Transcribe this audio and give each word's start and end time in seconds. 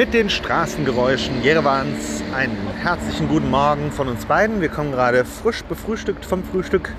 mit 0.00 0.14
den 0.14 0.30
Straßengeräuschen 0.30 1.42
Jerevans. 1.42 2.22
Einen 2.34 2.56
herzlichen 2.80 3.28
guten 3.28 3.50
Morgen 3.50 3.92
von 3.92 4.08
uns 4.08 4.24
beiden. 4.24 4.62
Wir 4.62 4.70
kommen 4.70 4.92
gerade 4.92 5.26
frisch 5.26 5.62
befrühstückt 5.62 6.24
vom 6.24 6.42
Frühstück 6.42 6.94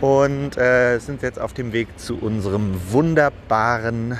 und 0.00 0.58
äh, 0.58 0.98
sind 0.98 1.22
jetzt 1.22 1.40
auf 1.40 1.52
dem 1.52 1.72
Weg 1.72 1.86
zu 1.96 2.18
unserem 2.18 2.74
wunderbaren 2.90 4.18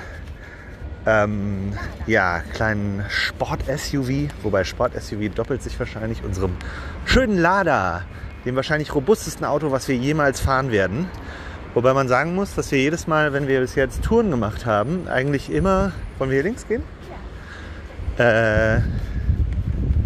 ähm, 1.06 1.72
ja, 2.06 2.38
kleinen 2.54 3.04
Sport-SUV, 3.08 4.28
wobei 4.44 4.62
Sport-SUV 4.62 5.34
doppelt 5.34 5.64
sich 5.64 5.76
wahrscheinlich, 5.76 6.22
unserem 6.22 6.52
schönen 7.04 7.36
Lada, 7.36 8.04
dem 8.44 8.54
wahrscheinlich 8.54 8.94
robustesten 8.94 9.44
Auto, 9.44 9.72
was 9.72 9.88
wir 9.88 9.96
jemals 9.96 10.38
fahren 10.38 10.70
werden. 10.70 11.08
Wobei 11.74 11.94
man 11.94 12.06
sagen 12.06 12.36
muss, 12.36 12.54
dass 12.54 12.70
wir 12.70 12.78
jedes 12.78 13.08
Mal, 13.08 13.32
wenn 13.32 13.48
wir 13.48 13.58
bis 13.58 13.74
jetzt 13.74 14.04
Touren 14.04 14.30
gemacht 14.30 14.66
haben, 14.66 15.08
eigentlich 15.08 15.50
immer. 15.50 15.90
Wollen 16.18 16.30
wir 16.30 16.36
hier 16.36 16.44
links 16.44 16.68
gehen? 16.68 16.84
Äh, 18.18 18.80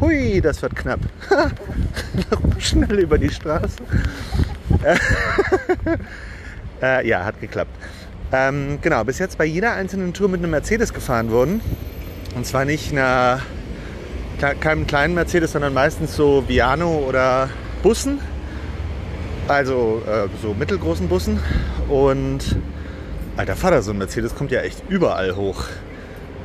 hui, 0.00 0.40
das 0.40 0.60
wird 0.62 0.76
knapp. 0.76 1.00
Schnell 2.58 3.00
über 3.00 3.18
die 3.18 3.30
Straße. 3.30 3.76
äh, 6.82 7.06
ja, 7.08 7.24
hat 7.24 7.40
geklappt. 7.40 7.74
Ähm, 8.32 8.78
genau, 8.80 9.04
bis 9.04 9.18
jetzt 9.18 9.38
bei 9.38 9.44
jeder 9.44 9.72
einzelnen 9.72 10.14
Tour 10.14 10.28
mit 10.28 10.40
einem 10.40 10.50
Mercedes 10.50 10.92
gefahren 10.92 11.30
wurden. 11.30 11.60
Und 12.34 12.46
zwar 12.46 12.64
nicht 12.64 12.92
einer, 12.92 13.40
keinem 14.60 14.86
kleinen 14.86 15.14
Mercedes, 15.14 15.52
sondern 15.52 15.74
meistens 15.74 16.16
so 16.16 16.44
Viano 16.48 17.04
oder 17.06 17.48
Bussen 17.82 18.20
also 19.48 20.02
äh, 20.06 20.28
so 20.40 20.54
mittelgroßen 20.54 21.08
Bussen. 21.08 21.40
Und 21.88 22.56
alter 23.36 23.56
Vater, 23.56 23.82
so 23.82 23.92
ein 23.92 23.98
Mercedes 23.98 24.34
kommt 24.34 24.50
ja 24.50 24.60
echt 24.60 24.82
überall 24.88 25.36
hoch. 25.36 25.64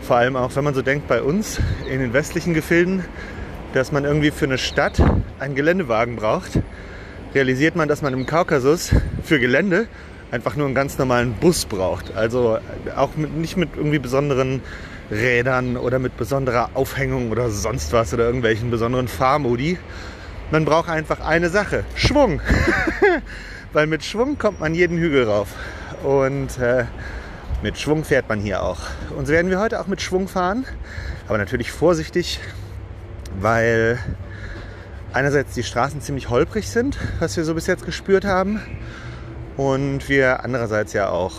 Vor 0.08 0.16
allem 0.16 0.38
auch, 0.38 0.55
wenn 0.55 0.63
man 0.63 0.73
so 0.73 0.81
denkt, 0.81 1.09
bei 1.09 1.22
uns 1.22 1.59
in 1.91 2.00
den 2.00 2.13
westlichen 2.13 2.53
Gefilden, 2.53 3.03
dass 3.73 3.91
man 3.91 4.05
irgendwie 4.05 4.31
für 4.31 4.45
eine 4.45 4.58
Stadt 4.58 5.02
einen 5.38 5.53
Geländewagen 5.53 6.16
braucht, 6.16 6.61
realisiert 7.36 7.75
man, 7.75 7.89
dass 7.89 8.02
man 8.02 8.13
im 8.13 8.25
Kaukasus 8.25 8.91
für 9.22 9.38
Gelände 9.38 9.89
einfach 10.31 10.55
nur 10.55 10.66
einen 10.66 10.75
ganz 10.75 10.97
normalen 10.97 11.33
Bus 11.33 11.66
braucht. 11.66 12.16
Also 12.16 12.58
auch 12.95 13.17
mit, 13.17 13.35
nicht 13.35 13.58
mit 13.58 13.72
irgendwie 13.75 14.00
besonderen 14.00 14.61
Rädern 15.11 15.75
oder 15.75 16.00
mit 16.00 16.16
besonderer 16.16 16.69
Aufhängung 16.73 17.30
oder 17.30 17.50
sonst 17.50 17.91
was 17.91 18.13
oder 18.13 18.28
irgendwelchen 18.28 18.72
besonderen 18.72 19.09
Fahrmodi, 19.09 19.78
man 20.52 20.63
braucht 20.63 20.88
einfach 20.88 21.19
eine 21.19 21.50
Sache, 21.50 21.83
Schwung. 21.95 22.39
Weil 23.73 23.88
mit 23.88 24.05
Schwung 24.05 24.38
kommt 24.38 24.61
man 24.61 24.73
jeden 24.73 24.97
Hügel 24.97 25.25
rauf. 25.25 25.50
Und 26.02 26.58
äh, 26.59 26.85
mit 27.61 27.77
Schwung 27.77 28.03
fährt 28.03 28.30
man 28.30 28.39
hier 28.39 28.63
auch. 28.63 28.80
Und 29.16 29.25
so 29.25 29.33
werden 29.33 29.50
wir 29.50 29.59
heute 29.59 29.80
auch 29.80 29.88
mit 29.88 30.02
Schwung 30.02 30.27
fahren. 30.27 30.66
Aber 31.27 31.38
natürlich 31.38 31.72
vorsichtig, 31.72 32.39
weil 33.39 34.00
einerseits 35.13 35.53
die 35.53 35.63
Straßen 35.63 36.02
ziemlich 36.02 36.30
holprig 36.30 36.69
sind, 36.69 36.97
was 37.19 37.35
wir 37.38 37.44
so 37.44 37.53
bis 37.53 37.67
jetzt 37.67 37.85
gespürt 37.85 38.25
haben. 38.25 38.61
Und 39.58 40.08
wir 40.08 40.44
andererseits 40.44 40.94
ja 40.94 41.09
auch 41.09 41.33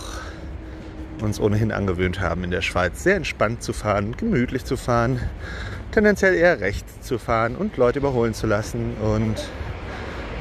uns 1.21 1.39
ohnehin 1.39 1.71
angewöhnt 1.71 2.19
haben, 2.19 2.43
in 2.43 2.51
der 2.51 2.61
Schweiz 2.61 3.03
sehr 3.03 3.15
entspannt 3.15 3.63
zu 3.63 3.73
fahren, 3.73 4.15
gemütlich 4.17 4.65
zu 4.65 4.77
fahren 4.77 5.19
tendenziell 5.91 6.35
eher 6.35 6.59
rechts 6.59 7.01
zu 7.01 7.17
fahren 7.17 7.55
und 7.55 7.77
Leute 7.77 7.99
überholen 7.99 8.33
zu 8.33 8.47
lassen. 8.47 8.95
Und 9.01 9.35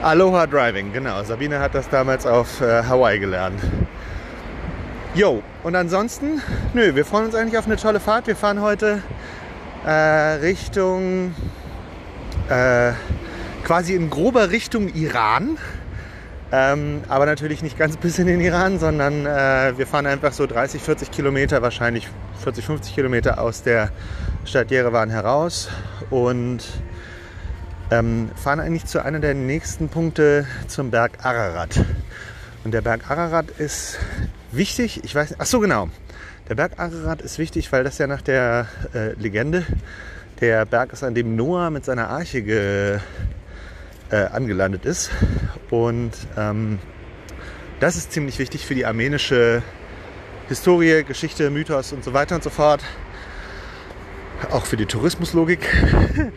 Aloha 0.02 0.46
Driving, 0.46 0.92
genau. 0.92 1.22
Sabine 1.24 1.60
hat 1.60 1.74
das 1.74 1.88
damals 1.88 2.26
auf 2.26 2.60
äh, 2.60 2.84
Hawaii 2.84 3.18
gelernt. 3.18 3.60
Jo, 5.14 5.42
und 5.64 5.74
ansonsten, 5.74 6.42
nö, 6.74 6.94
wir 6.94 7.04
freuen 7.04 7.26
uns 7.26 7.34
eigentlich 7.34 7.56
auf 7.56 7.66
eine 7.66 7.76
tolle 7.76 7.98
Fahrt. 7.98 8.26
Wir 8.26 8.36
fahren 8.36 8.60
heute 8.60 9.02
äh, 9.86 9.90
Richtung, 9.90 11.34
äh, 12.50 12.92
quasi 13.64 13.94
in 13.94 14.10
grober 14.10 14.50
Richtung 14.50 14.88
Iran. 14.88 15.56
Ähm, 16.52 17.02
aber 17.08 17.24
natürlich 17.24 17.62
nicht 17.62 17.78
ganz 17.78 17.96
bis 17.96 18.18
in 18.18 18.26
den 18.26 18.40
Iran, 18.40 18.78
sondern 18.78 19.24
äh, 19.24 19.76
wir 19.76 19.86
fahren 19.86 20.06
einfach 20.06 20.32
so 20.32 20.46
30, 20.46 20.82
40 20.82 21.10
Kilometer, 21.10 21.62
wahrscheinlich 21.62 22.08
40, 22.42 22.66
50 22.66 22.94
Kilometer 22.94 23.40
aus 23.40 23.62
der 23.62 23.90
Stadt 24.44 24.70
Jerewan 24.70 25.10
heraus 25.10 25.68
und 26.10 26.60
ähm, 27.90 28.30
fahren 28.36 28.60
eigentlich 28.60 28.84
zu 28.84 29.02
einer 29.02 29.20
der 29.20 29.34
nächsten 29.34 29.88
Punkte 29.88 30.46
zum 30.66 30.90
Berg 30.90 31.24
Ararat. 31.24 31.80
Und 32.64 32.72
der 32.72 32.82
Berg 32.82 33.10
Ararat 33.10 33.50
ist 33.50 33.98
wichtig, 34.52 35.04
ich 35.04 35.14
weiß, 35.14 35.36
ach 35.38 35.46
so 35.46 35.60
genau, 35.60 35.88
der 36.48 36.54
Berg 36.54 36.78
Ararat 36.78 37.22
ist 37.22 37.38
wichtig, 37.38 37.70
weil 37.72 37.84
das 37.84 37.98
ja 37.98 38.06
nach 38.06 38.22
der 38.22 38.66
äh, 38.94 39.12
Legende 39.14 39.64
der 40.40 40.64
Berg 40.64 40.92
ist, 40.92 41.02
an 41.02 41.14
dem 41.14 41.36
Noah 41.36 41.70
mit 41.70 41.84
seiner 41.84 42.08
Arche 42.08 42.42
ge, 42.42 42.98
äh, 44.10 44.16
angelandet 44.16 44.84
ist. 44.84 45.10
Und 45.70 46.12
ähm, 46.36 46.78
das 47.80 47.96
ist 47.96 48.12
ziemlich 48.12 48.38
wichtig 48.38 48.64
für 48.64 48.74
die 48.74 48.86
armenische 48.86 49.62
Historie, 50.48 51.04
Geschichte, 51.04 51.50
Mythos 51.50 51.92
und 51.92 52.02
so 52.02 52.14
weiter 52.14 52.34
und 52.34 52.42
so 52.42 52.50
fort. 52.50 52.82
Auch 54.50 54.64
für 54.64 54.76
die 54.76 54.86
Tourismuslogik. 54.86 55.60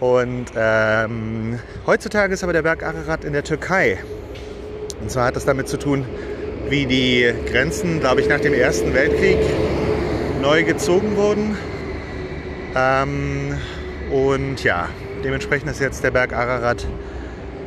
Und 0.00 0.52
ähm, 0.54 1.58
heutzutage 1.86 2.34
ist 2.34 2.42
aber 2.44 2.52
der 2.52 2.60
Berg 2.60 2.82
Ararat 2.82 3.24
in 3.24 3.32
der 3.32 3.44
Türkei. 3.44 3.98
Und 5.00 5.10
zwar 5.10 5.26
hat 5.26 5.36
das 5.36 5.46
damit 5.46 5.68
zu 5.68 5.78
tun, 5.78 6.04
wie 6.68 6.86
die 6.86 7.32
Grenzen, 7.50 8.00
glaube 8.00 8.20
ich, 8.20 8.28
nach 8.28 8.40
dem 8.40 8.52
Ersten 8.52 8.92
Weltkrieg 8.92 9.38
neu 10.42 10.64
gezogen 10.64 11.16
wurden. 11.16 11.56
Ähm, 12.74 13.56
und 14.10 14.62
ja, 14.64 14.88
dementsprechend 15.24 15.70
ist 15.70 15.80
jetzt 15.80 16.02
der 16.02 16.10
Berg 16.10 16.32
Ararat 16.32 16.86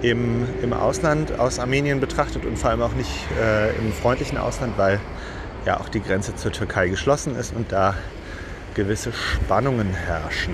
im, 0.01 0.45
im 0.61 0.73
Ausland 0.73 1.37
aus 1.39 1.59
Armenien 1.59 1.99
betrachtet 1.99 2.45
und 2.45 2.57
vor 2.57 2.69
allem 2.69 2.81
auch 2.81 2.93
nicht 2.93 3.11
äh, 3.41 3.69
im 3.77 3.91
freundlichen 3.93 4.37
Ausland, 4.37 4.77
weil 4.77 4.99
ja 5.65 5.79
auch 5.79 5.89
die 5.89 6.01
Grenze 6.01 6.35
zur 6.35 6.51
Türkei 6.51 6.87
geschlossen 6.89 7.35
ist 7.35 7.53
und 7.55 7.71
da 7.71 7.95
gewisse 8.75 9.11
Spannungen 9.13 9.93
herrschen. 9.93 10.53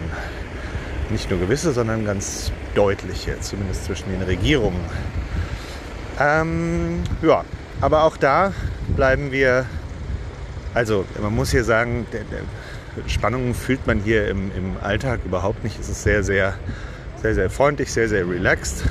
Nicht 1.10 1.30
nur 1.30 1.40
gewisse, 1.40 1.74
sondern 1.74 2.06
ganz 2.06 2.52
deutliche, 2.74 3.40
zumindest 3.40 3.86
zwischen 3.86 4.10
den 4.10 4.24
Regierungen. 4.24 4.80
Ähm, 6.20 7.04
ja, 7.22 7.44
aber 7.82 8.04
auch 8.04 8.18
da 8.18 8.54
bleiben 8.96 9.32
wir, 9.32 9.66
also 10.74 11.06
man 11.22 11.36
muss 11.36 11.52
hier 11.52 11.64
sagen, 11.64 12.06
Spannungen 13.08 13.54
fühlt 13.54 13.86
man 13.88 14.00
hier 14.00 14.30
im, 14.30 14.52
im 14.56 14.78
Alltag 14.82 15.22
überhaupt 15.26 15.64
nicht. 15.64 15.80
Es 15.80 15.90
ist 15.90 16.04
sehr, 16.04 16.24
sehr, 16.24 16.54
sehr, 17.22 17.36
sehr 17.36 17.50
freundlich, 17.50 17.92
sehr, 17.92 18.08
sehr 18.08 18.28
relaxed. 18.28 18.84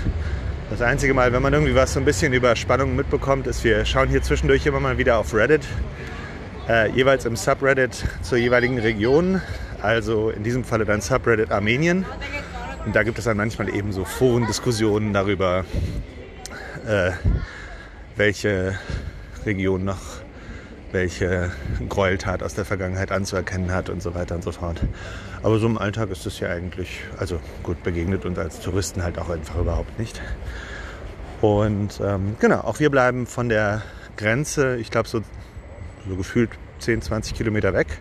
Das 0.71 0.83
einzige 0.83 1.15
Mal, 1.15 1.33
wenn 1.33 1.43
man 1.43 1.53
irgendwie 1.53 1.75
was 1.75 1.93
so 1.93 2.01
ein 2.01 2.05
bisschen 2.05 2.33
über 2.33 2.57
Spannungen 2.57 2.97
mitbekommt, 2.97 3.47
ist, 3.47 3.65
wir 3.65 3.85
schauen 3.85 4.09
hier 4.09 4.23
zwischendurch 4.23 4.67
immer 4.67 4.81
mal 4.81 4.99
wieder 4.99 5.19
auf 5.19 5.35
Reddit, 5.35 5.63
äh, 6.69 6.91
jeweils 6.91 7.25
im 7.27 7.37
Subreddit 7.37 8.05
zur 8.23 8.39
jeweiligen 8.39 8.79
Region, 8.79 9.41
also 9.83 10.31
in 10.31 10.43
diesem 10.43 10.65
Falle 10.65 10.85
dann 10.85 11.01
Subreddit 11.01 11.51
Armenien. 11.51 12.05
Und 12.85 12.97
da 12.97 13.03
gibt 13.03 13.19
es 13.19 13.25
dann 13.25 13.37
manchmal 13.37 13.75
eben 13.75 13.93
so 13.93 14.05
Forendiskussionen 14.05 15.13
darüber, 15.13 15.65
äh, 16.87 17.13
welche 18.17 18.79
Region 19.45 19.85
noch 19.85 20.01
welche 20.95 21.51
Gräueltat 21.89 22.43
aus 22.43 22.55
der 22.55 22.65
Vergangenheit 22.65 23.11
anzuerkennen 23.11 23.73
hat 23.73 23.91
und 23.91 24.01
so 24.01 24.15
weiter 24.15 24.37
und 24.37 24.45
so 24.45 24.53
fort. 24.53 24.81
Aber 25.43 25.59
so 25.59 25.67
im 25.67 25.77
Alltag 25.77 26.11
ist 26.11 26.25
es 26.25 26.39
ja 26.39 26.49
eigentlich, 26.49 27.01
also 27.19 27.41
gut, 27.65 27.83
begegnet 27.83 28.25
uns 28.25 28.39
als 28.39 28.61
Touristen 28.61 29.03
halt 29.03 29.19
auch 29.19 29.29
einfach 29.29 29.59
überhaupt 29.59 29.99
nicht. 29.99 30.23
Und 31.41 32.01
ähm, 32.03 32.37
genau, 32.41 32.61
auch 32.61 32.79
wir 32.79 32.91
bleiben 32.91 33.27
von 33.27 33.49
der 33.49 33.83
Grenze, 34.17 34.77
ich 34.77 34.91
glaube 34.91 35.09
so, 35.09 35.21
so 36.09 36.17
gefühlt 36.17 36.51
10, 36.79 37.03
20 37.03 37.35
Kilometer 37.35 37.75
weg. 37.75 37.99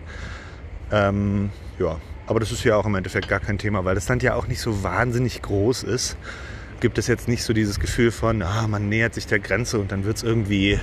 Ähm, 0.91 1.49
ja, 1.79 1.97
aber 2.27 2.39
das 2.39 2.51
ist 2.51 2.63
ja 2.63 2.77
auch 2.77 2.85
im 2.85 2.95
Endeffekt 2.95 3.27
gar 3.27 3.39
kein 3.39 3.57
Thema, 3.57 3.83
weil 3.83 3.95
das 3.95 4.07
Land 4.07 4.21
ja 4.21 4.35
auch 4.35 4.47
nicht 4.47 4.61
so 4.61 4.83
wahnsinnig 4.83 5.41
groß 5.41 5.83
ist. 5.83 6.15
Gibt 6.83 6.97
es 6.97 7.07
jetzt 7.07 7.29
nicht 7.29 7.43
so 7.43 7.53
dieses 7.53 7.79
Gefühl 7.79 8.11
von, 8.11 8.41
ah, 8.41 8.67
man 8.67 8.89
nähert 8.89 9.13
sich 9.13 9.25
der 9.25 9.39
Grenze 9.39 9.79
und 9.79 9.93
dann 9.93 10.03
wird 10.03 10.17
es 10.17 10.23
irgendwie 10.23 10.77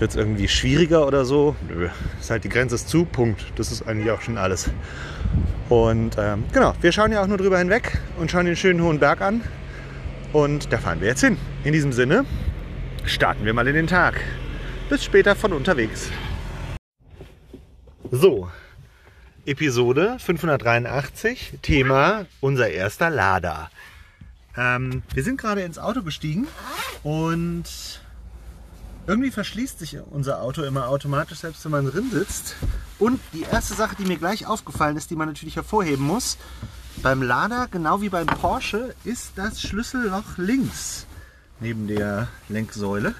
wird 0.00 0.10
es 0.10 0.16
irgendwie 0.16 0.48
schwieriger 0.48 1.06
oder 1.06 1.24
so? 1.24 1.54
Nö, 1.68 1.88
ist 2.18 2.28
halt 2.28 2.42
die 2.42 2.48
Grenze 2.48 2.74
ist 2.74 2.88
zu, 2.88 3.04
Punkt. 3.04 3.52
Das 3.54 3.70
ist 3.70 3.86
eigentlich 3.86 4.10
auch 4.10 4.20
schon 4.20 4.36
alles. 4.36 4.68
Und 5.68 6.16
ähm, 6.18 6.42
genau, 6.52 6.74
wir 6.80 6.90
schauen 6.90 7.12
ja 7.12 7.22
auch 7.22 7.28
nur 7.28 7.38
drüber 7.38 7.60
hinweg 7.60 8.00
und 8.18 8.32
schauen 8.32 8.46
den 8.46 8.56
schönen 8.56 8.82
hohen 8.82 8.98
Berg 8.98 9.20
an. 9.20 9.42
Und 10.32 10.72
da 10.72 10.78
fahren 10.78 11.00
wir 11.00 11.06
jetzt 11.06 11.20
hin. 11.20 11.36
In 11.62 11.72
diesem 11.72 11.92
Sinne 11.92 12.24
starten 13.04 13.44
wir 13.44 13.54
mal 13.54 13.68
in 13.68 13.74
den 13.74 13.86
Tag. 13.86 14.20
Bis 14.88 15.04
später 15.04 15.36
von 15.36 15.52
unterwegs. 15.52 16.10
So, 18.10 18.48
Episode 19.46 20.16
583, 20.18 21.58
Thema 21.62 22.26
unser 22.40 22.70
erster 22.70 23.08
Lader. 23.08 23.70
Ähm, 24.56 25.02
wir 25.14 25.22
sind 25.22 25.40
gerade 25.40 25.62
ins 25.62 25.78
Auto 25.78 26.02
gestiegen 26.02 26.46
und 27.02 27.64
Irgendwie 29.06 29.30
verschließt 29.30 29.78
sich 29.78 29.98
unser 29.98 30.40
Auto 30.42 30.62
immer 30.62 30.88
automatisch, 30.88 31.38
selbst 31.38 31.64
wenn 31.64 31.72
man 31.72 31.86
drin 31.86 32.10
sitzt. 32.12 32.54
Und 32.98 33.20
die 33.32 33.42
erste 33.42 33.74
Sache, 33.74 33.96
die 33.96 34.04
mir 34.04 34.18
gleich 34.18 34.46
aufgefallen 34.46 34.96
ist, 34.96 35.10
die 35.10 35.16
man 35.16 35.26
natürlich 35.26 35.56
hervorheben 35.56 36.04
muss, 36.04 36.36
beim 37.02 37.22
Lader, 37.22 37.66
genau 37.68 38.02
wie 38.02 38.08
beim 38.10 38.26
Porsche, 38.26 38.94
ist 39.04 39.32
das 39.36 39.60
Schlüsselloch 39.62 40.36
links 40.36 41.06
neben 41.60 41.88
der 41.88 42.28
Lenksäule, 42.48 43.14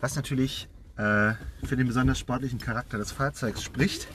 was 0.00 0.16
natürlich 0.16 0.68
äh, 0.96 1.32
für 1.64 1.76
den 1.76 1.86
besonders 1.86 2.18
sportlichen 2.18 2.58
Charakter 2.58 2.96
des 2.98 3.12
Fahrzeugs 3.12 3.62
spricht. 3.62 4.06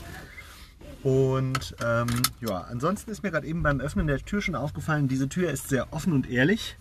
Und 1.05 1.75
ähm, 1.85 2.07
ja, 2.41 2.61
ansonsten 2.61 3.11
ist 3.11 3.21
mir 3.21 3.29
gerade 3.29 3.45
eben 3.45 3.61
beim 3.61 3.79
Öffnen 3.79 4.07
der 4.07 4.17
Tür 4.17 4.41
schon 4.41 4.55
aufgefallen, 4.55 5.07
diese 5.07 5.29
Tür 5.29 5.51
ist 5.51 5.69
sehr 5.69 5.93
offen 5.93 6.13
und 6.13 6.27
ehrlich. 6.27 6.77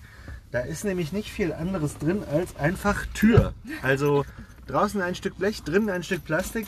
Da 0.50 0.60
ist 0.60 0.82
nämlich 0.86 1.12
nicht 1.12 1.30
viel 1.30 1.52
anderes 1.52 1.98
drin 1.98 2.24
als 2.32 2.56
einfach 2.56 3.04
Tür. 3.12 3.52
Also 3.82 4.24
draußen 4.66 5.02
ein 5.02 5.14
Stück 5.14 5.36
Blech, 5.36 5.62
drinnen 5.62 5.90
ein 5.90 6.02
Stück 6.02 6.24
Plastik 6.24 6.66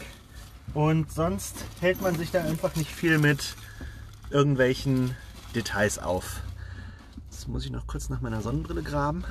und 0.74 1.10
sonst 1.10 1.56
hält 1.80 2.02
man 2.02 2.14
sich 2.14 2.30
da 2.30 2.44
einfach 2.44 2.76
nicht 2.76 2.90
viel 2.90 3.16
mit 3.16 3.54
irgendwelchen 4.28 5.16
Details 5.54 5.98
auf. 5.98 6.42
Jetzt 7.30 7.48
muss 7.48 7.64
ich 7.64 7.70
noch 7.70 7.86
kurz 7.86 8.10
nach 8.10 8.20
meiner 8.20 8.42
Sonnenbrille 8.42 8.82
graben. 8.82 9.24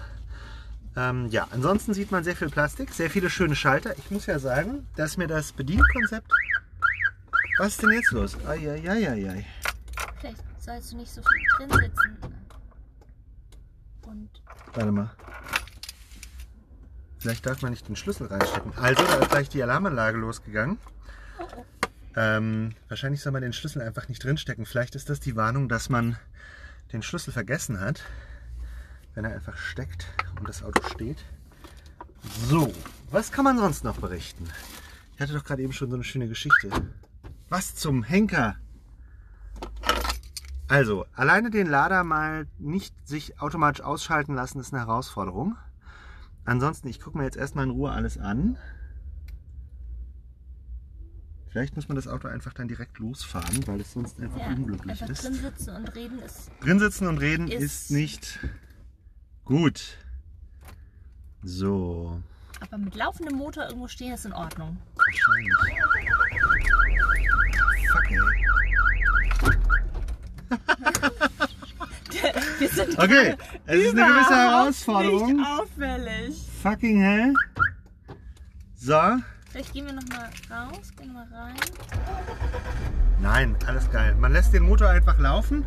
Ähm, 0.96 1.28
ja, 1.30 1.48
ansonsten 1.52 1.94
sieht 1.94 2.10
man 2.10 2.24
sehr 2.24 2.36
viel 2.36 2.50
Plastik, 2.50 2.92
sehr 2.92 3.12
viele 3.12 3.30
schöne 3.30 3.56
Schalter. 3.56 3.96
Ich 4.00 4.10
muss 4.10 4.26
ja 4.26 4.40
sagen, 4.40 4.88
dass 4.96 5.16
mir 5.16 5.28
das 5.28 5.52
Bedienkonzept... 5.52 6.32
Was 7.58 7.68
ist 7.70 7.84
denn 7.84 7.92
jetzt 7.92 8.12
los? 8.12 8.38
Eieieiei. 8.46 9.46
Vielleicht 10.20 10.44
sollst 10.60 10.92
du 10.92 10.98
nicht 10.98 11.12
so 11.12 11.22
viel 11.22 11.68
drin 11.68 11.70
sitzen. 11.72 12.18
Und 14.04 14.30
Warte 14.74 14.92
mal. 14.92 15.12
Vielleicht 17.20 17.46
darf 17.46 17.62
man 17.62 17.72
nicht 17.72 17.88
den 17.88 17.96
Schlüssel 17.96 18.28
reinstecken. 18.28 18.74
Also, 18.78 19.04
da 19.04 19.16
ist 19.16 19.32
gleich 19.32 19.50
die 19.50 19.64
Alarmanlage 19.64 20.18
losgegangen. 20.18 20.78
oh, 21.40 21.48
oh. 21.58 21.66
Ähm, 22.18 22.76
wahrscheinlich 22.88 23.22
soll 23.22 23.32
man 23.32 23.42
den 23.42 23.54
Schlüssel 23.54 23.82
einfach 23.82 24.08
nicht 24.10 24.24
drinstecken. 24.24 24.66
Vielleicht 24.66 24.96
ist 24.96 25.10
das 25.10 25.20
die 25.20 25.36
Warnung, 25.36 25.68
dass 25.68 25.90
man 25.90 26.18
den 26.94 27.02
Schlüssel 27.02 27.34
vergessen 27.34 27.80
hat, 27.80 28.04
wenn 29.16 29.26
er 29.26 29.34
einfach 29.34 29.58
steckt 29.58 30.08
und 30.40 30.48
das 30.48 30.64
Auto 30.64 30.82
steht. 30.90 31.18
So, 32.48 32.74
was 33.12 33.32
kann 33.32 33.44
man 33.44 33.58
sonst 33.58 33.84
noch 33.84 33.98
berichten? 33.98 34.50
Ich 35.16 35.22
hatte 35.22 35.34
doch 35.34 35.44
gerade 35.44 35.62
eben 35.62 35.74
schon 35.74 35.90
so 35.90 35.96
eine 35.96 36.04
schöne 36.04 36.28
Geschichte. 36.28 36.70
Was 37.50 37.76
zum 37.76 38.04
Henker? 38.04 38.56
Also, 40.68 41.06
alleine 41.14 41.52
den 41.52 41.68
Lader 41.68 42.04
mal 42.04 42.48
nicht 42.58 42.94
sich 43.08 43.40
automatisch 43.40 43.84
ausschalten 43.86 44.34
lassen, 44.34 44.60
ist 44.60 44.74
eine 44.74 44.82
Herausforderung. 44.82 45.56
Ansonsten, 46.44 46.88
ich 46.88 47.00
gucke 47.00 47.18
mir 47.18 47.24
jetzt 47.24 47.38
erstmal 47.38 47.66
in 47.66 47.72
Ruhe 47.72 47.92
alles 47.92 48.18
an. 48.18 48.58
Vielleicht 51.50 51.76
muss 51.76 51.88
man 51.88 51.96
das 51.96 52.08
Auto 52.08 52.28
einfach 52.28 52.52
dann 52.54 52.68
direkt 52.68 52.98
losfahren, 53.00 53.66
weil 53.68 53.80
es 53.80 53.94
sonst 53.94 54.20
einfach 54.20 54.40
Ja, 54.40 54.48
unglücklich 54.48 54.92
einfach 55.02 55.10
ist. 55.10 55.24
drin 55.24 55.34
sitzen 55.36 55.76
und 55.76 55.96
reden 55.96 56.20
ist. 56.20 56.52
Drin 56.62 56.80
sitzen 56.80 57.08
und 57.08 57.18
reden 57.20 57.48
ist, 57.48 57.62
Ist- 57.62 57.92
nicht 57.92 58.40
gut. 59.46 59.98
So, 61.44 62.22
Aber 62.60 62.78
mit 62.80 62.96
laufendem 62.96 63.38
Motor 63.38 63.66
irgendwo 63.66 63.88
stehen 63.88 64.14
ist 64.14 64.26
in 64.26 64.34
Ordnung. 64.34 64.78
wahrscheinlich. 64.96 65.54
Sind 72.76 73.00
Okay, 73.00 73.36
es 73.68 73.76
ist 73.78 73.98
eine 73.98 74.06
gewisse 74.06 74.36
Herausforderung. 74.36 75.36
Nicht 75.36 75.48
auffällig. 75.48 76.36
Fucking 76.62 77.00
hell. 77.00 77.34
So. 78.76 79.00
Vielleicht 79.52 79.74
gehen 79.74 79.86
wir 79.86 79.94
noch 79.94 80.04
mal 80.10 80.30
raus, 80.52 80.92
gehen 80.98 81.14
wir 81.14 81.26
mal 81.26 81.28
rein. 81.34 81.56
Nein, 83.22 83.56
alles 83.66 83.90
geil. 83.90 84.16
Man 84.20 84.34
lässt 84.34 84.54
den 84.54 84.64
Motor 84.64 84.90
einfach 84.90 85.18
laufen, 85.18 85.64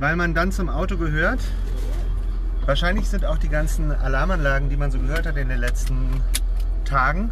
weil 0.00 0.16
man 0.16 0.34
dann 0.34 0.50
zum 0.50 0.68
Auto 0.68 0.96
gehört. 0.96 1.40
Wahrscheinlich 2.64 3.08
sind 3.08 3.24
auch 3.24 3.38
die 3.38 3.48
ganzen 3.48 3.92
Alarmanlagen, 3.92 4.68
die 4.68 4.76
man 4.76 4.90
so 4.90 4.98
gehört 4.98 5.26
hat 5.26 5.36
in 5.36 5.48
den 5.48 5.60
letzten 5.60 6.20
Tagen, 6.84 7.30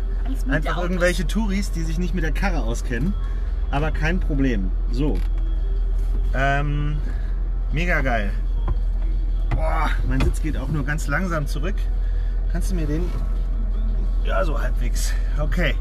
einfach 0.48 0.80
irgendwelche 0.80 1.26
Touris, 1.26 1.72
die 1.72 1.82
sich 1.82 1.98
nicht 1.98 2.14
mit 2.14 2.22
der 2.22 2.32
Karre 2.32 2.62
auskennen. 2.62 3.14
Aber 3.70 3.90
kein 3.90 4.20
Problem. 4.20 4.70
So. 4.92 5.18
Ähm, 6.34 6.96
mega 7.72 8.00
geil. 8.00 8.30
Boah, 9.50 9.90
mein 10.08 10.20
Sitz 10.20 10.42
geht 10.42 10.56
auch 10.56 10.68
nur 10.68 10.84
ganz 10.84 11.06
langsam 11.06 11.46
zurück. 11.46 11.76
Kannst 12.52 12.70
du 12.70 12.74
mir 12.74 12.86
den. 12.86 13.10
Ja, 14.24 14.44
so 14.44 14.60
halbwegs. 14.60 15.12
Okay. 15.38 15.74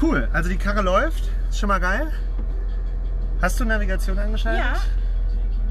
Cool. 0.00 0.28
Also 0.32 0.48
die 0.48 0.56
Karre 0.56 0.82
läuft. 0.82 1.30
Ist 1.48 1.58
schon 1.58 1.68
mal 1.68 1.80
geil. 1.80 2.12
Hast 3.42 3.58
du 3.58 3.64
Navigation 3.64 4.18
angeschaltet? 4.18 4.64
Ja. 4.64 4.80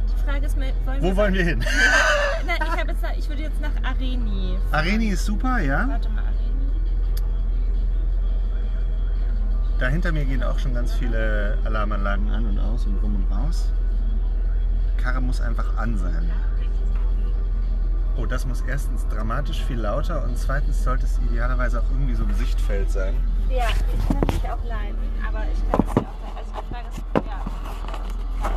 Die 0.08 0.24
Frage 0.24 0.46
ist, 0.46 0.58
mir, 0.58 0.74
wollen 0.86 1.02
Wo 1.02 1.16
wollen 1.16 1.34
wir 1.34 1.44
hin? 1.44 1.60
Nein, 2.46 2.58
ich, 2.62 2.88
jetzt, 2.88 3.20
ich 3.20 3.30
würde 3.30 3.42
jetzt 3.44 3.62
nach 3.62 3.72
Areni. 3.84 4.58
Areni 4.72 5.08
ist 5.08 5.26
super, 5.26 5.60
ja. 5.60 5.88
Warte 5.88 6.10
mal, 6.10 6.24
Areni. 6.24 6.49
Da 9.80 9.88
hinter 9.88 10.12
mir 10.12 10.26
gehen 10.26 10.44
auch 10.44 10.60
schon 10.60 10.74
ganz 10.74 10.94
viele 10.94 11.58
Alarmanlagen 11.64 12.30
an 12.30 12.46
und 12.46 12.60
aus 12.60 12.86
und 12.86 12.98
rum 13.02 13.16
und 13.16 13.34
raus. 13.34 13.72
Die 14.98 15.02
Karre 15.02 15.22
muss 15.22 15.40
einfach 15.40 15.78
an 15.78 15.98
sein. 15.98 16.30
Oh, 18.18 18.26
das 18.26 18.46
muss 18.46 18.62
erstens 18.68 19.08
dramatisch 19.08 19.64
viel 19.64 19.80
lauter 19.80 20.26
und 20.26 20.38
zweitens 20.38 20.84
sollte 20.84 21.06
es 21.06 21.18
idealerweise 21.20 21.80
auch 21.80 21.90
irgendwie 21.92 22.16
so 22.16 22.24
im 22.24 22.34
Sichtfeld 22.34 22.92
sein. 22.92 23.16
Ja, 23.50 23.68
ich 23.70 24.08
kann 24.10 24.28
dich 24.28 24.50
auch 24.52 24.64
leiden, 24.66 24.98
aber 25.26 25.46
ich 25.54 25.72
kann 25.72 25.86
es 25.88 25.94
dir 25.94 26.02
auch. 26.02 26.38
Also 26.38 26.52
die 26.60 26.74
Frage 26.74 26.88
ist, 26.90 27.02
ja. 27.16 28.50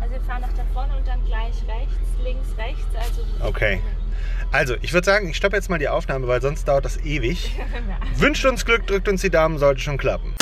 Also 0.00 0.14
wir 0.14 0.20
fahren 0.22 0.40
nach 0.40 0.52
da 0.56 0.64
vorne 0.74 0.96
und 0.96 1.06
dann 1.06 1.24
gleich 1.26 1.54
rechts, 1.68 2.08
links, 2.24 2.48
rechts. 2.58 2.86
Also 2.98 3.22
Okay. 3.46 3.80
Also, 4.50 4.76
ich 4.80 4.92
würde 4.92 5.04
sagen, 5.04 5.28
ich 5.28 5.36
stoppe 5.36 5.56
jetzt 5.56 5.68
mal 5.68 5.78
die 5.78 5.88
Aufnahme, 5.88 6.26
weil 6.28 6.40
sonst 6.40 6.66
dauert 6.66 6.84
das 6.84 7.04
ewig. 7.04 7.54
Wünscht 8.16 8.44
uns 8.46 8.64
Glück, 8.64 8.86
drückt 8.86 9.08
uns 9.08 9.20
die 9.20 9.30
Daumen, 9.30 9.58
sollte 9.58 9.80
schon 9.80 9.98
klappen. 9.98 10.34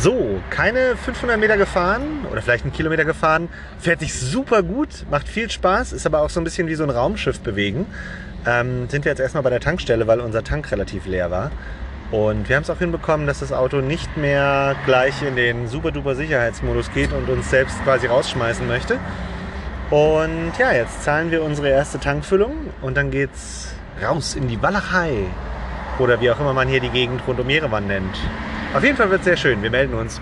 So, 0.00 0.40
keine 0.50 0.96
500 0.96 1.40
Meter 1.40 1.56
gefahren 1.56 2.24
oder 2.30 2.40
vielleicht 2.40 2.62
einen 2.62 2.72
Kilometer 2.72 3.04
gefahren. 3.04 3.48
Fährt 3.80 3.98
sich 3.98 4.14
super 4.14 4.62
gut, 4.62 5.04
macht 5.10 5.26
viel 5.28 5.50
Spaß, 5.50 5.92
ist 5.92 6.06
aber 6.06 6.20
auch 6.20 6.30
so 6.30 6.40
ein 6.40 6.44
bisschen 6.44 6.68
wie 6.68 6.76
so 6.76 6.84
ein 6.84 6.90
Raumschiff 6.90 7.40
bewegen. 7.40 7.84
Ähm, 8.46 8.88
sind 8.88 9.04
wir 9.04 9.10
jetzt 9.10 9.18
erstmal 9.18 9.42
bei 9.42 9.50
der 9.50 9.58
Tankstelle, 9.58 10.06
weil 10.06 10.20
unser 10.20 10.44
Tank 10.44 10.70
relativ 10.70 11.06
leer 11.06 11.32
war. 11.32 11.50
Und 12.10 12.48
wir 12.48 12.56
haben 12.56 12.62
es 12.62 12.70
auch 12.70 12.78
hinbekommen, 12.78 13.26
dass 13.26 13.40
das 13.40 13.52
Auto 13.52 13.78
nicht 13.82 14.16
mehr 14.16 14.74
gleich 14.86 15.22
in 15.22 15.36
den 15.36 15.68
super-duper 15.68 16.14
Sicherheitsmodus 16.14 16.90
geht 16.92 17.12
und 17.12 17.28
uns 17.28 17.50
selbst 17.50 17.82
quasi 17.84 18.06
rausschmeißen 18.06 18.66
möchte. 18.66 18.98
Und 19.90 20.52
ja, 20.58 20.72
jetzt 20.72 21.02
zahlen 21.02 21.30
wir 21.30 21.42
unsere 21.42 21.68
erste 21.68 21.98
Tankfüllung 21.98 22.52
und 22.80 22.96
dann 22.96 23.10
geht's 23.10 23.74
raus 24.02 24.34
in 24.34 24.48
die 24.48 24.60
Walachei. 24.62 25.26
Oder 25.98 26.20
wie 26.20 26.30
auch 26.30 26.40
immer 26.40 26.54
man 26.54 26.68
hier 26.68 26.80
die 26.80 26.90
Gegend 26.90 27.22
rund 27.26 27.40
um 27.40 27.50
Jerewan 27.50 27.86
nennt. 27.86 28.16
Auf 28.74 28.84
jeden 28.84 28.96
Fall 28.96 29.10
wird 29.10 29.24
sehr 29.24 29.36
schön. 29.36 29.62
Wir 29.62 29.70
melden 29.70 29.94
uns. 29.94 30.20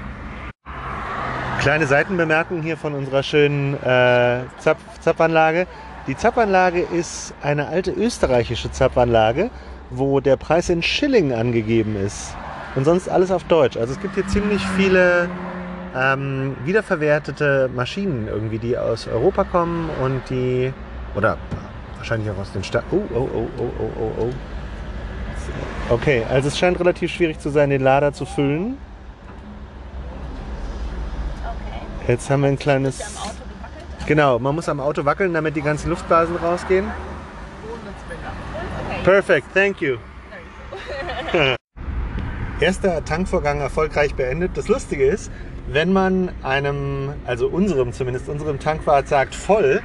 Kleine 1.61 1.87
Seitenbemerkung 1.87 2.63
hier 2.63 2.77
von 2.77 2.95
unserer 2.95 3.23
schönen 3.23 3.75
äh, 3.75 4.43
Zapf 4.59 4.81
Zapfanlage. 5.01 5.67
Die 6.07 6.17
Zapfanlage 6.17 6.81
ist 6.81 7.35
eine 7.43 7.67
alte 7.67 7.91
österreichische 7.91 8.71
Zapfanlage, 8.71 9.51
wo 9.91 10.21
der 10.21 10.37
Preis 10.37 10.69
in 10.69 10.83
Schilling 10.83 11.33
angegeben 11.33 11.97
ist. 11.97 12.35
Und 12.75 12.85
sonst 12.85 13.09
alles 13.09 13.31
auf 13.31 13.45
Deutsch. 13.45 13.77
Also 13.77 13.95
es 13.95 14.01
gibt 14.01 14.15
hier 14.15 14.27
ziemlich 14.27 14.63
viele 14.77 15.29
ähm, 15.97 16.57
wiederverwertete 16.65 17.71
Maschinen 17.75 18.29
irgendwie, 18.29 18.59
die 18.59 18.77
aus 18.77 19.09
Europa 19.09 19.45
kommen 19.45 19.89
und 20.03 20.21
die, 20.29 20.73
oder 21.15 21.39
wahrscheinlich 21.97 22.31
auch 22.31 22.39
aus 22.39 22.53
den 22.53 22.63
Staaten. 22.63 22.87
Oh, 22.95 23.03
oh, 23.15 23.29
oh, 23.35 23.49
oh, 23.59 23.71
oh, 23.79 23.91
oh, 24.01 24.23
oh. 24.25 24.33
Okay, 25.89 26.25
also 26.29 26.49
es 26.49 26.59
scheint 26.59 26.79
relativ 26.81 27.13
schwierig 27.13 27.39
zu 27.39 27.51
sein, 27.51 27.71
den 27.71 27.81
Lader 27.81 28.13
zu 28.13 28.27
füllen. 28.27 28.77
Okay. 31.45 32.13
Jetzt 32.13 32.29
haben 32.29 32.43
wir 32.43 32.49
ein 32.49 32.59
kleines... 32.59 33.17
Genau, 34.07 34.39
man 34.39 34.55
muss 34.55 34.69
am 34.69 34.81
Auto 34.81 35.05
wackeln, 35.05 35.33
damit 35.33 35.57
die 35.57 35.63
ganzen 35.63 35.91
Luftblasen 35.91 36.37
rausgehen. 36.37 36.87
Perfect, 39.07 39.55
thank 39.55 39.81
you. 39.81 39.99
Erster 42.59 43.05
Tankvorgang 43.05 43.61
erfolgreich 43.61 44.17
beendet. 44.17 44.57
Das 44.57 44.67
Lustige 44.67 45.07
ist, 45.07 45.31
wenn 45.69 45.93
man 45.93 46.31
einem, 46.43 47.13
also 47.25 47.47
unserem 47.47 47.93
zumindest, 47.93 48.29
unserem 48.29 48.59
Tankwart 48.59 49.07
sagt 49.07 49.37
voll, 49.37 49.81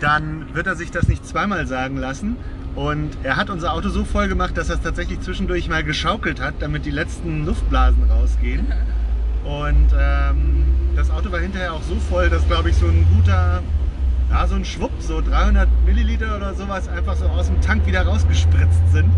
dann 0.00 0.54
wird 0.54 0.66
er 0.66 0.76
sich 0.76 0.90
das 0.90 1.08
nicht 1.08 1.26
zweimal 1.26 1.66
sagen 1.66 1.96
lassen. 1.96 2.36
Und 2.74 3.16
er 3.22 3.36
hat 3.36 3.48
unser 3.48 3.72
Auto 3.72 3.88
so 3.88 4.04
voll 4.04 4.28
gemacht, 4.28 4.58
dass 4.58 4.68
er 4.68 4.74
es 4.74 4.82
tatsächlich 4.82 5.22
zwischendurch 5.22 5.66
mal 5.70 5.82
geschaukelt 5.82 6.38
hat, 6.38 6.56
damit 6.60 6.84
die 6.84 6.90
letzten 6.90 7.46
Luftblasen 7.46 8.10
rausgehen. 8.10 8.70
Und 9.44 9.88
ähm, 9.98 10.66
das 10.96 11.10
Auto 11.10 11.32
war 11.32 11.40
hinterher 11.40 11.72
auch 11.72 11.82
so 11.82 11.94
voll, 12.10 12.28
dass, 12.28 12.46
glaube 12.46 12.68
ich, 12.68 12.76
so 12.76 12.84
ein 12.84 13.06
guter 13.16 13.62
ja, 14.30 14.46
so 14.46 14.54
ein 14.54 14.64
Schwupp, 14.64 14.92
so 15.00 15.20
300 15.20 15.68
Milliliter 15.84 16.36
oder 16.36 16.54
sowas 16.54 16.88
einfach 16.88 17.16
so 17.16 17.26
aus 17.26 17.48
dem 17.48 17.60
Tank 17.60 17.86
wieder 17.86 18.06
rausgespritzt 18.06 18.92
sind. 18.92 19.10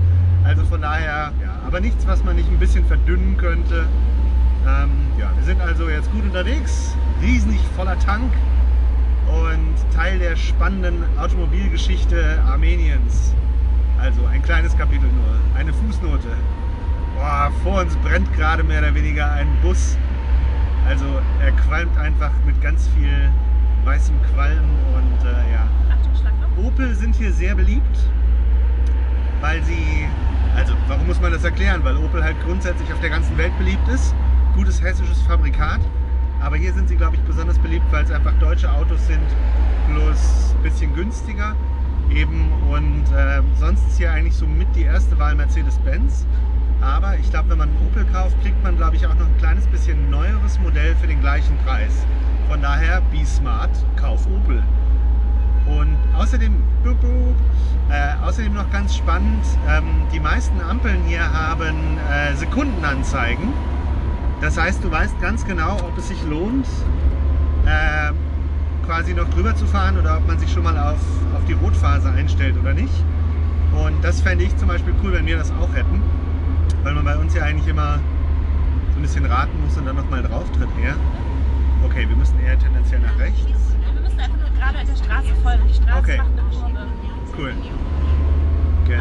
Also 0.45 0.65
von 0.65 0.81
daher, 0.81 1.33
ja, 1.43 1.61
aber 1.67 1.81
nichts, 1.81 2.07
was 2.07 2.25
man 2.25 2.37
nicht 2.37 2.49
ein 2.49 2.59
bisschen 2.59 2.85
verdünnen 2.87 3.37
könnte. 3.37 3.87
Ähm, 4.67 4.91
ja, 5.19 5.31
wir 5.37 5.45
sind 5.45 5.61
also 5.61 5.89
jetzt 5.89 6.11
gut 6.13 6.25
unterwegs, 6.25 6.97
riesig 7.21 7.61
voller 7.77 7.99
Tank 7.99 8.33
und 9.29 9.95
Teil 9.95 10.19
der 10.19 10.35
spannenden 10.37 11.05
Automobilgeschichte 11.19 12.41
Armeniens. 12.47 13.35
Also 14.01 14.25
ein 14.27 14.43
kleines 14.43 14.77
Kapitel 14.77 15.09
nur, 15.09 15.59
eine 15.59 15.73
Fußnote. 15.73 16.29
Boah, 17.17 17.53
vor 17.63 17.83
uns 17.83 17.95
brennt 17.97 18.33
gerade 18.35 18.65
mehr 18.65 18.81
oder 18.81 18.95
weniger 18.95 19.31
ein 19.31 19.47
Bus. 19.63 19.97
Also 20.89 21.05
er 21.41 21.53
qualmt 21.53 21.97
einfach 21.99 22.33
mit 22.45 22.61
ganz 22.61 22.89
viel 22.97 23.31
weißem 23.85 24.15
Qualm 24.35 24.65
und 24.95 25.27
äh, 25.27 25.53
ja. 25.53 25.69
Opel 26.63 26.95
sind 26.95 27.17
hier 27.17 27.33
sehr 27.33 27.55
beliebt, 27.55 27.99
weil 29.41 29.63
sie, 29.65 30.07
also 30.57 30.75
warum 30.87 31.07
muss 31.07 31.21
man 31.21 31.33
das 31.33 31.45
erklären? 31.45 31.83
Weil 31.83 31.97
Opel 31.97 32.23
halt 32.23 32.37
grundsätzlich 32.45 32.93
auf 32.93 33.01
der 33.01 33.11
ganzen 33.11 33.37
Welt 33.39 33.57
beliebt 33.59 33.89
ist. 33.89 34.15
Gutes 34.55 34.83
hessisches 34.83 35.21
Fabrikat. 35.23 35.81
Aber 36.41 36.57
hier 36.57 36.73
sind 36.73 36.89
sie, 36.89 36.97
glaube 36.97 37.17
ich, 37.17 37.23
besonders 37.23 37.59
beliebt, 37.59 37.87
weil 37.91 38.05
es 38.05 38.11
einfach 38.11 38.33
deutsche 38.41 38.71
Autos 38.71 39.07
sind, 39.07 39.23
bloß 39.89 40.55
ein 40.57 40.63
bisschen 40.63 40.95
günstiger 40.95 41.55
eben. 42.11 42.51
Und 42.71 43.05
äh, 43.15 43.43
sonst 43.59 43.87
ist 43.89 43.99
hier 43.99 44.13
eigentlich 44.13 44.35
so 44.35 44.47
mit 44.47 44.69
die 44.75 44.83
erste 44.83 45.19
Wahl 45.19 45.35
Mercedes-Benz. 45.35 46.27
Aber 46.81 47.17
ich 47.17 47.31
glaube, 47.31 47.51
wenn 47.51 47.59
man 47.59 47.69
einen 47.69 47.87
Opel 47.87 48.05
kauft, 48.13 48.41
kriegt 48.43 48.63
man, 48.65 48.77
glaube 48.77 48.97
ich, 48.97 49.07
auch 49.07 49.15
noch 49.15 49.27
ein 49.27 49.39
kleines 49.39 49.67
bisschen 49.69 50.11
neueres 50.11 50.59
Modell 50.59 50.97
für 50.97 51.07
den 51.07 51.21
gleichen 51.21 51.57
Preis. 51.59 52.05
Von 52.49 52.63
daher, 52.63 53.01
be 53.11 53.25
smart, 53.25 53.71
kauf 53.97 54.27
Opel. 54.27 54.63
Und 55.67 55.97
außerdem, 56.17 56.55
bup, 56.83 57.01
bup, 57.01 57.35
äh, 57.91 58.15
außerdem 58.25 58.55
noch 58.55 58.71
ganz 58.71 58.97
spannend, 58.97 59.45
ähm, 59.69 59.85
die 60.13 60.21
meisten 60.21 60.61
Ampeln 60.61 61.03
hier 61.07 61.33
haben 61.33 61.99
äh, 62.11 62.35
Sekundenanzeigen. 62.35 63.53
Das 64.41 64.59
heißt, 64.59 64.83
du 64.83 64.91
weißt 64.91 65.21
ganz 65.21 65.45
genau, 65.45 65.77
ob 65.77 65.97
es 65.97 66.09
sich 66.09 66.23
lohnt, 66.25 66.67
äh, 67.65 68.13
quasi 68.85 69.15
noch 69.15 69.29
drüber 69.31 69.55
zu 69.55 69.67
fahren 69.67 69.99
oder 69.99 70.17
ob 70.17 70.27
man 70.27 70.39
sich 70.39 70.53
schon 70.53 70.65
mal 70.65 70.77
auf, 70.77 71.01
auf 71.35 71.45
die 71.47 71.53
Rotphase 71.53 72.11
einstellt 72.11 72.57
oder 72.61 72.75
nicht. 72.75 73.05
Und 73.73 74.03
das 74.03 74.21
fände 74.21 74.45
ich 74.45 74.57
zum 74.57 74.69
Beispiel 74.69 74.93
cool, 75.03 75.13
wenn 75.13 75.27
wir 75.27 75.39
das 75.39 75.51
auch 75.53 75.73
hätten, 75.75 76.03
weil 76.83 76.95
man 76.95 77.05
bei 77.05 77.17
uns 77.17 77.35
ja 77.35 77.45
eigentlich 77.45 77.69
immer 77.69 78.01
so 78.93 78.99
ein 78.99 79.03
bisschen 79.03 79.25
raten 79.25 79.53
muss 79.65 79.77
und 79.77 79.87
dann 79.87 79.97
nochmal 79.97 80.23
drauf 80.23 80.51
tritt 80.53 80.69
eher. 80.83 80.97
Okay, 81.85 82.09
wir 82.09 82.17
müssen 82.17 82.39
eher 82.45 82.59
tendenziell 82.59 83.01
nach 83.01 83.19
rechts. 83.19 83.47
Wir 83.95 84.01
müssen 84.01 84.19
einfach 84.21 84.37
nur 84.39 84.51
gerade 84.59 84.79
der 84.87 84.97
Straße 84.97 85.35
folgen. 85.43 85.63
Die 85.69 85.75
Straße 85.75 85.99
Okay. 85.99 86.17
macht 86.19 86.31
eine 86.39 86.49
Kurve. 86.51 86.87
Cool. 87.39 87.53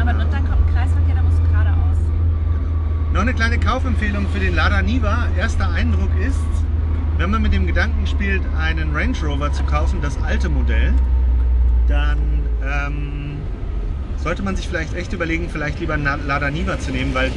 Aber 0.00 0.12
Genau. 0.12 0.24
und 0.24 0.32
dann 0.32 0.44
kommt 0.48 0.66
ein 0.68 0.74
Kreisverkehr, 0.74 1.14
da 1.16 1.22
musst 1.22 1.38
du 1.38 1.42
geradeaus. 1.48 1.98
Noch 3.12 3.20
eine 3.20 3.34
kleine 3.34 3.58
Kaufempfehlung 3.58 4.26
für 4.28 4.40
den 4.40 4.54
Lada 4.54 4.80
Niva. 4.82 5.28
Erster 5.36 5.70
Eindruck 5.70 6.10
ist, 6.26 6.38
wenn 7.18 7.30
man 7.30 7.42
mit 7.42 7.52
dem 7.52 7.66
Gedanken 7.66 8.06
spielt, 8.06 8.42
einen 8.58 8.94
Range 8.96 9.16
Rover 9.22 9.52
zu 9.52 9.64
kaufen, 9.64 10.00
das 10.00 10.20
alte 10.22 10.48
Modell, 10.48 10.94
dann 11.88 12.18
ähm, 12.64 13.36
sollte 14.16 14.42
man 14.42 14.56
sich 14.56 14.66
vielleicht 14.68 14.94
echt 14.94 15.12
überlegen, 15.12 15.48
vielleicht 15.50 15.78
lieber 15.80 15.94
einen 15.94 16.26
Lada 16.26 16.50
Niva 16.50 16.78
zu 16.78 16.90
nehmen, 16.90 17.12
weil 17.14 17.30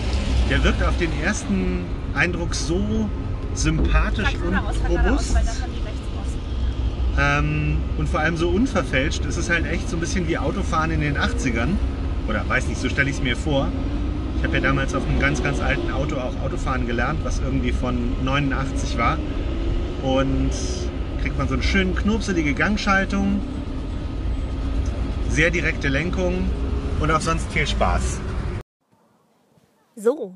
der 0.50 0.64
wirkt 0.64 0.82
auf 0.84 0.98
den 0.98 1.12
ersten 1.22 1.84
Eindruck 2.14 2.56
so 2.56 3.10
sympathisch 3.56 4.36
und 4.46 4.56
robust 4.90 5.36
ähm, 7.18 7.78
und 7.98 8.10
vor 8.10 8.20
allem 8.20 8.38
so 8.38 8.50
unverfälscht. 8.50 9.24
Es 9.26 9.38
ist 9.38 9.50
halt 9.50 9.66
echt 9.66 9.90
so 9.90 9.98
ein 9.98 10.00
bisschen 10.00 10.28
wie 10.28 10.38
Autofahren 10.38 10.92
in 10.92 11.02
den 11.02 11.18
80ern. 11.18 11.70
Oder 12.28 12.48
weiß 12.48 12.68
nicht, 12.68 12.80
so 12.80 12.90
stelle 12.90 13.10
ich 13.10 13.18
es 13.18 13.22
mir 13.22 13.38
vor. 13.38 13.70
Ich 14.38 14.44
habe 14.44 14.56
ja 14.56 14.62
damals 14.62 14.94
auf 14.94 15.08
einem 15.08 15.20
ganz, 15.20 15.42
ganz 15.42 15.62
alten 15.62 15.92
Auto 15.92 16.18
auch 16.18 16.40
Autofahren 16.44 16.88
gelernt, 16.88 17.20
was 17.24 17.40
irgendwie 17.40 17.72
von 17.72 18.24
89 18.24 18.98
war. 18.98 19.18
Und 20.04 20.52
kriegt 21.22 21.38
man 21.38 21.48
so 21.48 21.54
eine 21.54 21.64
schön 21.64 21.96
knurpselige 21.96 22.54
Gangschaltung, 22.54 23.40
sehr 25.30 25.50
direkte 25.50 25.88
Lenkung 25.88 26.50
und 27.00 27.12
auch 27.12 27.22
sonst 27.22 27.52
viel 27.52 27.66
Spaß. 27.66 28.20
So, 29.96 30.36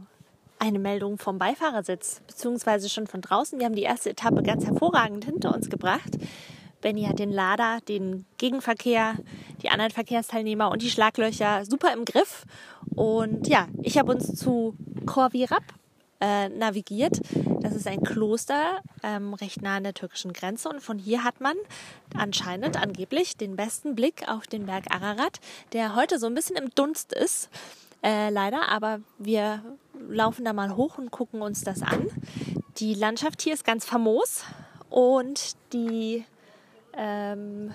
eine 0.60 0.80
Meldung 0.80 1.18
vom 1.18 1.40
Beifahrersitz, 1.40 2.22
beziehungsweise 2.28 2.90
schon 2.90 3.08
von 3.08 3.22
draußen. 3.22 3.58
Wir 3.60 3.66
haben 3.66 3.76
die 3.76 3.84
erste 3.84 4.12
Etappe 4.12 4.44
ganz 4.44 4.66
hervorragend 4.66 5.26
hinter 5.26 5.54
uns 5.56 5.70
gebracht. 5.70 6.18
Benny 6.82 7.04
hat 7.04 7.20
den 7.20 7.32
Lader, 7.32 7.80
den 7.88 8.26
Gegenverkehr, 8.38 9.16
die 9.62 9.70
anderen 9.70 9.92
Verkehrsteilnehmer 9.92 10.72
und 10.72 10.82
die 10.82 10.90
Schlaglöcher 10.90 11.66
super 11.66 11.94
im 11.94 12.06
Griff. 12.06 12.46
Und 12.96 13.48
ja, 13.48 13.68
ich 13.82 13.98
habe 13.98 14.12
uns 14.12 14.36
zu 14.36 14.76
Korvirap 15.06 15.64
äh, 16.22 16.50
navigiert. 16.50 17.20
Das 17.62 17.76
ist 17.76 17.88
ein 17.88 18.04
Kloster 18.04 18.82
ähm, 19.04 19.34
recht 19.34 19.62
nah 19.62 19.78
an 19.78 19.84
der 19.84 19.94
türkischen 19.94 20.34
Grenze 20.34 20.70
und 20.70 20.82
von 20.82 20.98
hier 20.98 21.24
hat 21.24 21.42
man 21.42 21.56
anscheinend 22.16 22.82
angeblich 22.82 23.38
den 23.38 23.56
besten 23.56 23.96
Blick 23.96 24.28
auf 24.28 24.48
den 24.48 24.66
Berg 24.66 24.86
Ararat, 24.90 25.40
der 25.74 25.96
heute 25.96 26.20
so 26.20 26.28
ein 26.28 26.36
bisschen 26.36 26.56
im 26.56 26.70
Dunst 26.76 27.14
ist. 27.14 27.50
Äh, 28.02 28.30
leider, 28.30 28.70
aber 28.70 29.02
wir 29.18 29.62
laufen 30.10 30.46
da 30.46 30.54
mal 30.54 30.76
hoch 30.76 30.98
und 30.98 31.12
gucken 31.12 31.42
uns 31.42 31.64
das 31.64 31.82
an. 31.82 32.10
Die 32.78 32.94
Landschaft 32.94 33.42
hier 33.42 33.54
ist 33.54 33.66
ganz 33.66 33.86
famos 33.86 34.44
und 34.90 35.56
die, 35.74 36.26
ähm, 36.94 37.74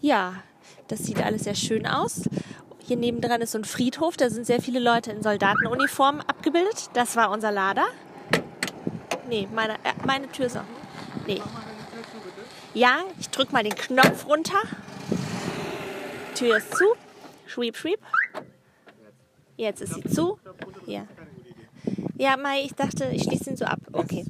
ja, 0.00 0.34
das 0.88 1.00
sieht 1.00 1.22
alles 1.22 1.44
sehr 1.44 1.56
schön 1.56 1.86
aus. 1.86 2.22
Hier 2.86 2.96
nebendran 2.96 3.40
ist 3.40 3.52
so 3.52 3.58
ein 3.58 3.64
Friedhof, 3.64 4.16
da 4.16 4.30
sind 4.30 4.46
sehr 4.46 4.60
viele 4.60 4.78
Leute 4.78 5.10
in 5.10 5.22
Soldatenuniformen 5.22 6.22
abgebildet. 6.22 6.90
Das 6.92 7.16
war 7.16 7.30
unser 7.30 7.50
Lader. 7.50 7.86
Nee, 9.28 9.48
meine, 9.52 9.74
äh, 9.74 9.92
meine 10.04 10.28
Tür 10.28 10.46
ist 10.46 10.56
auch. 10.56 10.64
Nee. 11.26 11.40
Ja, 12.74 13.00
ich 13.18 13.28
drück 13.30 13.52
mal 13.52 13.64
den 13.64 13.74
Knopf 13.74 14.26
runter. 14.26 14.58
Tür 16.34 16.56
ist 16.56 16.76
zu. 16.76 16.84
Schwieb, 17.46 17.76
schwieb. 17.76 18.00
Jetzt 19.60 19.82
ist 19.82 19.94
sie 19.94 20.02
zu. 20.08 20.38
Ja. 20.86 21.06
Ja, 22.16 22.36
Mai, 22.36 22.62
ich 22.64 22.74
dachte, 22.74 23.10
ich 23.12 23.24
schließe 23.24 23.50
ihn 23.50 23.56
so 23.56 23.66
ab. 23.66 23.78
Okay. 23.92 24.24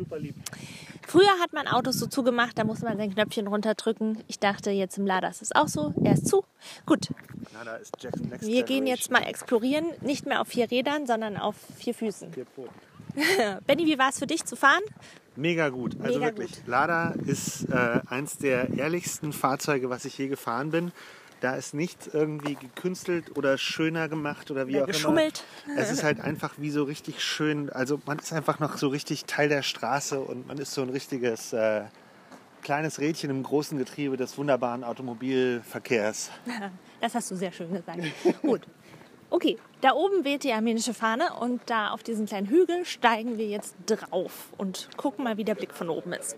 Früher 1.07 1.39
hat 1.41 1.53
man 1.53 1.67
Autos 1.69 1.99
so 1.99 2.07
zugemacht, 2.07 2.59
da 2.59 2.65
musste 2.65 2.85
man 2.85 2.97
sein 2.97 3.13
Knöpfchen 3.13 3.47
runterdrücken. 3.47 4.19
Ich 4.27 4.39
dachte, 4.39 4.71
jetzt 4.71 4.99
im 4.99 5.07
Lader 5.07 5.31
ist 5.31 5.43
es 5.43 5.53
auch 5.53 5.69
so. 5.69 5.95
Er 6.03 6.15
ist 6.15 6.27
zu. 6.27 6.45
Gut, 6.85 7.09
Na, 7.53 7.65
da 7.65 7.77
ist 7.77 7.93
Jackson 8.01 8.29
Next 8.29 8.47
wir 8.49 8.63
gehen 8.65 8.87
jetzt 8.87 9.11
mal 9.11 9.23
explorieren. 9.23 9.87
Nicht 10.03 10.27
mehr 10.27 10.41
auf 10.41 10.49
vier 10.49 10.71
Rädern, 10.71 11.07
sondern 11.07 11.37
auf 11.37 11.57
vier 11.77 11.95
Füßen. 11.95 12.33
Vier. 12.33 12.47
Benny, 13.67 13.87
wie 13.87 13.99
war 13.99 14.11
es 14.11 14.19
für 14.19 14.27
dich 14.27 14.45
zu 14.45 14.57
fahren? 14.57 14.83
Mega 15.37 15.69
gut. 15.69 15.97
Also 16.01 16.19
Mega 16.19 16.31
wirklich. 16.31 16.57
gut. 16.57 16.67
Lada 16.67 17.15
ist 17.27 17.69
äh, 17.71 18.01
eins 18.07 18.39
der 18.39 18.71
ehrlichsten 18.75 19.33
Fahrzeuge, 19.33 19.91
was 19.91 20.05
ich 20.05 20.19
je 20.19 20.29
gefahren 20.29 20.71
bin. 20.71 20.93
Da 21.41 21.55
ist 21.55 21.73
nichts 21.73 22.07
irgendwie 22.07 22.55
gekünstelt 22.55 23.37
oder 23.37 23.57
schöner 23.57 24.09
gemacht 24.09 24.51
oder 24.51 24.69
wie 24.69 24.77
Oder 24.77 24.83
auch 24.83 24.87
geschummelt. 24.89 25.43
immer. 25.67 25.79
Es 25.79 25.91
ist 25.91 26.03
halt 26.05 26.21
einfach 26.21 26.55
wie 26.59 26.71
so 26.71 26.85
richtig 26.85 27.23
schön. 27.23 27.71
Also 27.71 27.99
man 28.05 28.19
ist 28.19 28.33
einfach 28.33 28.59
noch 28.59 28.77
so 28.77 28.89
richtig 28.89 29.25
Teil 29.25 29.49
der 29.49 29.63
Straße 29.63 30.21
und 30.21 30.47
man 30.47 30.59
ist 30.59 30.75
so 30.75 30.83
ein 30.83 30.91
richtiges 30.91 31.55
äh, 31.55 31.85
kleines 32.63 33.01
Rädchen 33.01 33.31
im 33.31 33.43
großen 33.43 33.79
Getriebe 33.79 34.19
des 34.19 34.37
wunderbaren 34.37 34.85
Automobilverkehrs. 34.85 36.31
Das 37.01 37.15
hast 37.15 37.31
du 37.31 37.35
sehr 37.35 37.51
schön 37.51 37.73
gesagt. 37.73 37.99
Gut. 38.43 38.61
Okay, 39.31 39.57
da 39.81 39.93
oben 39.95 40.23
weht 40.23 40.45
die 40.45 40.53
armenische 40.53 40.93
Fahne 40.93 41.33
und 41.41 41.63
da 41.65 41.93
auf 41.93 42.03
diesen 42.03 42.27
kleinen 42.27 42.47
Hügel 42.47 42.85
steigen 42.85 43.39
wir 43.39 43.47
jetzt 43.49 43.75
drauf 43.87 44.49
und 44.59 44.91
gucken 44.99 45.25
mal, 45.25 45.39
wie 45.39 45.45
der 45.45 45.55
Blick 45.55 45.73
von 45.73 45.89
oben 45.89 46.13
ist. 46.13 46.37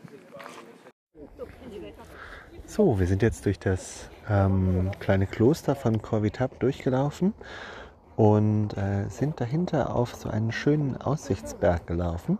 So, 2.67 3.01
wir 3.01 3.09
sind 3.09 3.23
jetzt 3.23 3.45
durch 3.45 3.59
das 3.59 4.09
ähm, 4.29 4.91
kleine 5.01 5.27
Kloster 5.27 5.75
von 5.75 6.03
Corvitab 6.03 6.59
durchgelaufen 6.61 7.35
und 8.17 8.77
äh, 8.77 9.09
sind 9.09 9.41
dahinter 9.41 9.95
auf 9.95 10.15
so 10.15 10.29
einen 10.29 10.53
schönen 10.53 10.97
Aussichtsberg 11.01 11.87
gelaufen. 11.87 12.39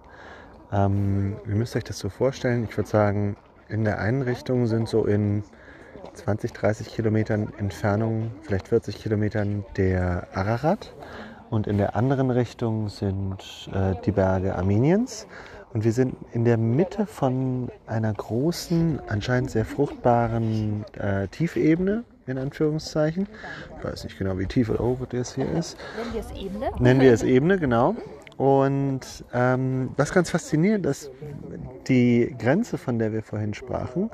Ähm, 0.73 1.37
ihr 1.47 1.55
müsst 1.55 1.77
euch 1.77 1.85
das 1.85 1.99
so 1.99 2.09
vorstellen, 2.09 2.65
ich 2.65 2.77
würde 2.77 2.89
sagen, 2.89 3.37
in 3.69 3.85
der 3.85 3.99
einen 3.99 4.23
Richtung 4.23 4.67
sind 4.67 4.89
so 4.89 5.05
in 5.05 5.45
20, 6.15 6.53
30 6.53 6.89
Kilometern 6.89 7.53
Entfernung, 7.59 8.33
vielleicht 8.43 8.69
40 8.69 9.03
Kilometern 9.03 9.65
der 9.77 10.29
Ararat 10.35 10.95
und 11.51 11.67
in 11.67 11.79
der 11.79 11.97
anderen 11.97 12.31
Richtung 12.31 12.89
sind 12.89 13.71
äh, 13.73 13.95
die 14.05 14.13
Berge 14.13 14.55
Armeniens. 14.55 15.27
Und 15.73 15.85
wir 15.85 15.93
sind 15.93 16.17
in 16.33 16.45
der 16.45 16.59
Mitte 16.59 17.07
von 17.07 17.71
einer 17.87 18.13
großen, 18.13 19.01
anscheinend 19.09 19.51
sehr 19.51 19.65
fruchtbaren 19.65 20.85
äh, 20.99 21.29
Tiefebene, 21.29 22.05
in 22.27 22.39
Anführungszeichen. 22.39 23.27
Ich 23.79 23.85
weiß 23.85 24.05
nicht 24.05 24.19
genau, 24.19 24.39
wie 24.39 24.47
tief 24.47 24.69
oder 24.69 24.81
hoch 24.81 24.99
das 25.09 25.35
hier 25.35 25.51
ist. 25.51 25.77
Nennen 25.97 26.13
wir 26.13 26.21
es 26.21 26.31
Ebene? 26.33 26.71
Nennen 26.79 27.01
wir 27.01 27.13
es 27.13 27.23
Ebene, 27.23 27.59
genau. 27.59 27.97
Und 28.43 29.03
ähm, 29.33 29.91
was 29.97 30.13
ganz 30.13 30.31
faszinierend 30.31 30.85
ist, 30.87 31.13
die 31.87 32.35
Grenze, 32.37 32.77
von 32.77 32.99
der 32.99 33.13
wir 33.13 33.23
vorhin 33.23 33.55
sprachen, 33.55 34.11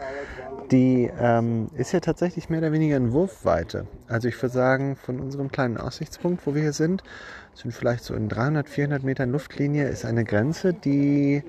die 0.71 1.11
ähm, 1.19 1.71
ist 1.79 1.93
ja 1.93 2.01
tatsächlich 2.01 2.51
mehr 2.51 2.59
oder 2.59 2.71
weniger 2.71 2.99
in 2.99 3.13
Wurfweite. 3.13 3.87
Also 4.07 4.29
ich 4.29 4.37
würde 4.43 4.53
sagen, 4.53 4.97
von 4.97 5.19
unserem 5.19 5.51
kleinen 5.51 5.79
Aussichtspunkt, 5.79 6.47
wo 6.47 6.55
wir 6.55 6.61
hier 6.61 6.75
sind, 6.75 7.03
sind 7.55 7.73
vielleicht 7.73 8.05
so 8.05 8.13
in 8.13 8.29
300, 8.29 8.69
400 8.69 9.03
Metern 9.03 9.33
Luftlinie, 9.33 9.89
ist 9.89 10.05
eine 10.05 10.25
Grenze, 10.25 10.75
die 10.75 11.43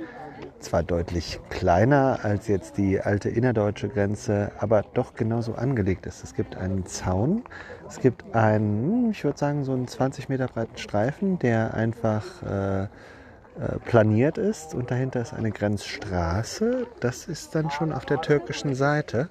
zwar 0.60 0.84
deutlich 0.84 1.40
kleiner 1.50 2.20
als 2.24 2.48
jetzt 2.48 2.78
die 2.78 3.00
alte 3.00 3.30
innerdeutsche 3.30 3.90
Grenze, 3.90 4.52
aber 4.60 4.84
doch 4.94 5.14
genauso 5.16 5.56
angelegt 5.56 6.06
ist. 6.06 6.24
Es 6.24 6.34
gibt 6.36 6.56
einen 6.56 6.86
Zaun, 6.86 7.44
es 7.88 8.00
gibt 8.00 8.36
einen, 8.36 9.12
ich 9.12 9.24
würde 9.24 9.38
sagen, 9.38 9.64
so 9.64 9.74
einen 9.74 9.88
20 9.88 10.30
Meter 10.30 10.48
breiten 10.48 10.78
Streifen, 10.78 11.40
der 11.40 11.74
einfach 11.74 12.44
äh, 12.44 12.84
äh, 12.84 12.88
planiert 13.86 14.38
ist 14.38 14.74
und 14.74 14.92
dahinter 14.92 15.22
ist 15.22 15.34
eine 15.34 15.52
Grenzstraße. 15.52 16.88
Das 17.00 17.28
ist 17.28 17.56
dann 17.56 17.70
schon 17.72 17.92
auf 17.92 18.06
der 18.06 18.22
türkischen 18.22 18.76
Seite. 18.76 19.30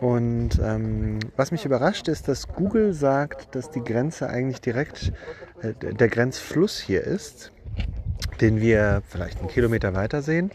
Und 0.00 0.60
ähm, 0.62 1.18
was 1.36 1.50
mich 1.50 1.64
überrascht 1.64 2.08
ist, 2.08 2.28
dass 2.28 2.48
Google 2.48 2.92
sagt, 2.92 3.54
dass 3.54 3.70
die 3.70 3.82
Grenze 3.82 4.28
eigentlich 4.28 4.60
direkt 4.60 5.12
äh, 5.62 5.72
der 5.74 6.08
Grenzfluss 6.08 6.78
hier 6.78 7.02
ist 7.02 7.52
den 8.40 8.60
wir 8.60 9.02
vielleicht 9.08 9.40
einen 9.40 9.48
Kilometer 9.48 9.94
weiter 9.94 10.22
sehen. 10.22 10.50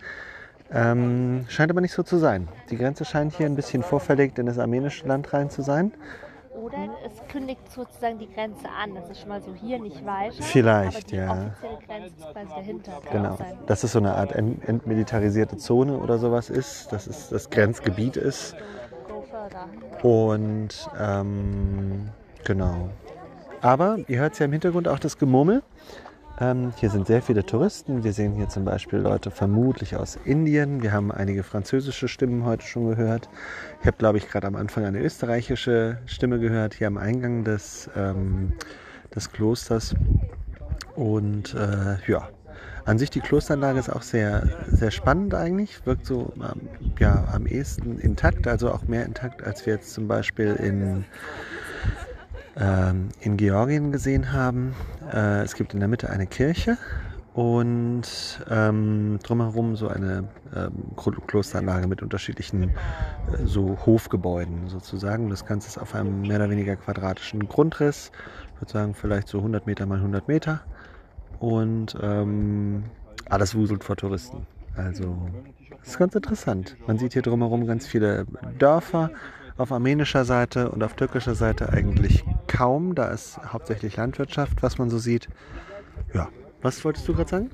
Ähm, 0.73 1.45
scheint 1.49 1.69
aber 1.69 1.81
nicht 1.81 1.93
so 1.93 2.03
zu 2.03 2.17
sein. 2.17 2.47
Die 2.69 2.77
Grenze 2.77 3.03
scheint 3.03 3.35
hier 3.35 3.45
ein 3.45 3.55
bisschen 3.55 3.83
vorverlegt 3.83 4.39
in 4.39 4.45
das 4.45 4.57
armenische 4.57 5.05
Land 5.05 5.33
rein 5.33 5.49
zu 5.49 5.61
sein. 5.61 5.91
Oder 6.61 6.89
es 7.05 7.27
kündigt 7.31 7.61
sozusagen 7.73 8.19
die 8.19 8.31
Grenze 8.31 8.67
an. 8.69 8.93
Das 8.95 9.09
ist 9.09 9.19
schon 9.19 9.29
mal 9.29 9.41
so 9.41 9.53
hier 9.53 9.79
nicht 9.79 10.05
weiter. 10.05 10.41
Vielleicht, 10.41 11.11
ja. 11.11 11.31
offizielle 11.31 11.77
Grenze 11.87 12.07
ist 12.07 12.31
quasi 12.31 12.49
dahinter. 12.49 12.91
Kann 13.03 13.23
Genau. 13.23 13.37
Dass 13.65 13.83
es 13.83 13.91
so 13.93 13.99
eine 13.99 14.15
Art 14.15 14.31
ent 14.33 14.67
entmilitarisierte 14.67 15.57
Zone 15.57 15.97
oder 15.97 16.19
sowas 16.19 16.49
ist, 16.49 16.91
dass 16.91 17.07
es 17.07 17.29
das 17.29 17.49
Grenzgebiet 17.49 18.15
ist. 18.15 18.55
Und 20.03 20.89
ähm, 20.99 22.09
genau. 22.45 22.89
Aber 23.61 23.97
ihr 24.07 24.19
hört 24.19 24.37
ja 24.39 24.45
im 24.45 24.51
Hintergrund 24.51 24.87
auch 24.87 24.99
das 24.99 25.17
Gemurmel. 25.17 25.63
Ähm, 26.41 26.73
hier 26.77 26.89
sind 26.89 27.05
sehr 27.05 27.21
viele 27.21 27.45
Touristen. 27.45 28.03
Wir 28.03 28.13
sehen 28.13 28.33
hier 28.33 28.49
zum 28.49 28.65
Beispiel 28.65 28.97
Leute 28.97 29.29
vermutlich 29.29 29.95
aus 29.95 30.17
Indien. 30.25 30.81
Wir 30.81 30.91
haben 30.91 31.11
einige 31.11 31.43
französische 31.43 32.07
Stimmen 32.07 32.45
heute 32.45 32.65
schon 32.65 32.89
gehört. 32.89 33.29
Ich 33.79 33.85
habe, 33.85 33.97
glaube 33.97 34.17
ich, 34.17 34.27
gerade 34.27 34.47
am 34.47 34.55
Anfang 34.55 34.83
eine 34.85 34.99
österreichische 34.99 35.99
Stimme 36.07 36.39
gehört, 36.39 36.73
hier 36.73 36.87
am 36.87 36.97
Eingang 36.97 37.43
des, 37.43 37.91
ähm, 37.95 38.53
des 39.13 39.31
Klosters. 39.31 39.93
Und 40.95 41.53
äh, 41.53 41.97
ja, 42.11 42.27
an 42.85 42.97
sich 42.97 43.11
die 43.11 43.19
Klosteranlage 43.19 43.77
ist 43.77 43.89
auch 43.89 44.01
sehr, 44.01 44.49
sehr 44.67 44.89
spannend 44.89 45.35
eigentlich. 45.35 45.85
Wirkt 45.85 46.07
so 46.07 46.33
ähm, 46.37 46.69
ja, 46.97 47.23
am 47.31 47.45
ehesten 47.45 47.99
intakt, 47.99 48.47
also 48.47 48.71
auch 48.71 48.87
mehr 48.87 49.05
intakt, 49.05 49.43
als 49.43 49.67
wir 49.67 49.75
jetzt 49.75 49.93
zum 49.93 50.07
Beispiel 50.07 50.55
in, 50.55 51.05
in 52.55 53.37
Georgien 53.37 53.91
gesehen 53.91 54.33
haben. 54.33 54.73
Äh, 55.13 55.43
es 55.43 55.55
gibt 55.55 55.73
in 55.73 55.79
der 55.79 55.87
Mitte 55.87 56.09
eine 56.09 56.27
Kirche 56.27 56.77
und 57.33 58.03
ähm, 58.49 59.19
drumherum 59.23 59.77
so 59.77 59.87
eine 59.87 60.25
ähm, 60.53 60.71
Klo- 60.97 61.21
Klosteranlage 61.27 61.87
mit 61.87 62.01
unterschiedlichen 62.01 62.63
äh, 62.63 62.73
so 63.45 63.77
Hofgebäuden 63.85 64.67
sozusagen. 64.67 65.29
Das 65.29 65.45
Ganze 65.45 65.69
ist 65.69 65.77
auf 65.77 65.95
einem 65.95 66.23
mehr 66.23 66.37
oder 66.37 66.49
weniger 66.49 66.75
quadratischen 66.75 67.47
Grundriss. 67.47 68.11
Ich 68.55 68.61
würde 68.61 68.73
sagen 68.73 68.93
vielleicht 68.95 69.29
so 69.29 69.37
100 69.37 69.65
Meter 69.65 69.85
mal 69.85 69.99
100 69.99 70.27
Meter. 70.27 70.61
Und 71.39 71.97
ähm, 72.01 72.83
alles 73.29 73.55
wuselt 73.55 73.83
vor 73.83 73.95
Touristen. 73.95 74.45
Also 74.75 75.17
das 75.79 75.89
ist 75.89 75.99
ganz 75.99 76.13
interessant. 76.15 76.75
Man 76.85 76.97
sieht 76.99 77.13
hier 77.13 77.21
drumherum 77.21 77.65
ganz 77.65 77.87
viele 77.87 78.25
Dörfer. 78.59 79.09
Auf 79.61 79.71
armenischer 79.71 80.25
Seite 80.25 80.71
und 80.71 80.81
auf 80.81 80.95
türkischer 80.95 81.35
Seite 81.35 81.69
eigentlich 81.69 82.23
kaum. 82.47 82.95
Da 82.95 83.09
ist 83.09 83.37
hauptsächlich 83.53 83.95
Landwirtschaft, 83.95 84.63
was 84.63 84.79
man 84.79 84.89
so 84.89 84.97
sieht. 84.97 85.29
Ja, 86.15 86.29
was 86.63 86.83
wolltest 86.83 87.07
du 87.07 87.13
gerade 87.13 87.29
sagen? 87.29 87.51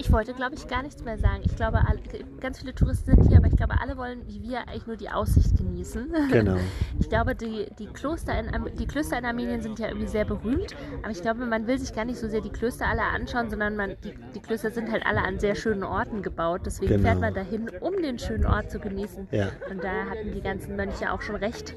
Ich 0.00 0.12
wollte, 0.12 0.32
glaube 0.32 0.54
ich, 0.54 0.68
gar 0.68 0.82
nichts 0.82 1.02
mehr 1.04 1.18
sagen. 1.18 1.42
Ich 1.44 1.56
glaube, 1.56 1.78
alle, 1.86 2.00
ganz 2.40 2.60
viele 2.60 2.72
Touristen 2.72 3.10
sind 3.16 3.28
hier, 3.28 3.38
aber 3.38 3.48
ich 3.48 3.56
glaube, 3.56 3.80
alle 3.80 3.96
wollen, 3.96 4.20
wie 4.28 4.42
wir, 4.42 4.60
eigentlich 4.68 4.86
nur 4.86 4.96
die 4.96 5.10
Aussicht 5.10 5.56
genießen. 5.56 6.08
Genau. 6.30 6.56
Ich 7.00 7.08
glaube, 7.08 7.34
die, 7.34 7.66
die, 7.78 7.86
Kloster 7.86 8.38
in, 8.38 8.50
die 8.78 8.86
Klöster 8.86 9.18
in 9.18 9.24
Armenien 9.24 9.60
sind 9.60 9.78
ja 9.78 9.88
irgendwie 9.88 10.06
sehr 10.06 10.24
berühmt, 10.24 10.76
aber 11.02 11.10
ich 11.10 11.20
glaube, 11.22 11.46
man 11.46 11.66
will 11.66 11.78
sich 11.78 11.94
gar 11.94 12.04
nicht 12.04 12.18
so 12.18 12.28
sehr 12.28 12.40
die 12.40 12.50
Klöster 12.50 12.86
alle 12.86 13.02
anschauen, 13.02 13.50
sondern 13.50 13.74
man, 13.76 13.96
die, 14.04 14.14
die 14.34 14.40
Klöster 14.40 14.70
sind 14.70 14.90
halt 14.92 15.04
alle 15.06 15.22
an 15.22 15.38
sehr 15.40 15.54
schönen 15.54 15.82
Orten 15.82 16.22
gebaut. 16.22 16.62
Deswegen 16.66 16.92
Genau. 16.92 17.08
fährt 17.08 17.20
man 17.20 17.34
dahin, 17.34 17.68
um 17.80 17.96
den 18.00 18.18
schönen 18.18 18.46
Ort 18.46 18.70
zu 18.70 18.78
genießen. 18.78 19.28
Ja. 19.30 19.48
Und 19.70 19.82
da 19.82 20.04
hatten 20.10 20.32
die 20.32 20.42
ganzen 20.42 20.76
Mönche 20.76 21.12
auch 21.12 21.22
schon 21.22 21.36
recht, 21.36 21.74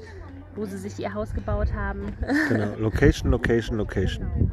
wo 0.54 0.64
sie 0.66 0.78
sich 0.78 0.98
ihr 0.98 1.12
Haus 1.14 1.32
gebaut 1.34 1.72
haben. 1.72 2.12
Genau, 2.48 2.74
Location, 2.78 3.30
Location, 3.30 3.78
Location. 3.78 4.50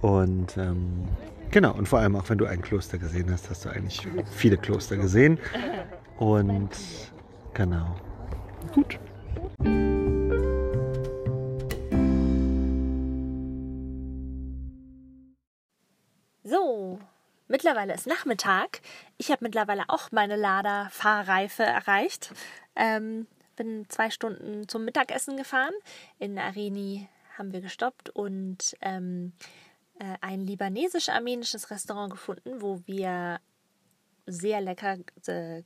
Und 0.00 0.56
ähm, 0.58 1.04
genau, 1.54 1.72
und 1.72 1.88
vor 1.88 2.00
allem 2.00 2.16
auch 2.16 2.28
wenn 2.28 2.36
du 2.36 2.46
ein 2.46 2.60
Kloster 2.60 2.98
gesehen 2.98 3.30
hast, 3.30 3.48
hast 3.48 3.64
du 3.64 3.70
eigentlich 3.70 4.06
viele 4.32 4.58
Kloster 4.58 4.96
gesehen. 4.96 5.38
Und 6.18 6.70
genau. 7.54 7.96
Gut. 8.74 8.98
So, 16.42 16.98
mittlerweile 17.46 17.94
ist 17.94 18.06
Nachmittag. 18.06 18.80
Ich 19.16 19.30
habe 19.30 19.44
mittlerweile 19.44 19.84
auch 19.86 20.10
meine 20.10 20.36
Lada-Fahrreife 20.36 21.62
erreicht. 21.62 22.32
Ähm, 22.74 23.28
bin 23.54 23.88
zwei 23.88 24.10
Stunden 24.10 24.66
zum 24.66 24.84
Mittagessen 24.84 25.36
gefahren. 25.36 25.72
In 26.18 26.36
Areni 26.36 27.08
haben 27.38 27.52
wir 27.52 27.60
gestoppt 27.60 28.10
und 28.10 28.76
ähm, 28.80 29.32
äh, 29.98 30.16
ein 30.20 30.40
libanesisch-armenisches 30.40 31.70
Restaurant 31.70 32.10
gefunden, 32.10 32.60
wo 32.60 32.80
wir 32.86 33.40
sehr 34.26 34.60
lecker 34.60 34.98
äh, 35.26 35.62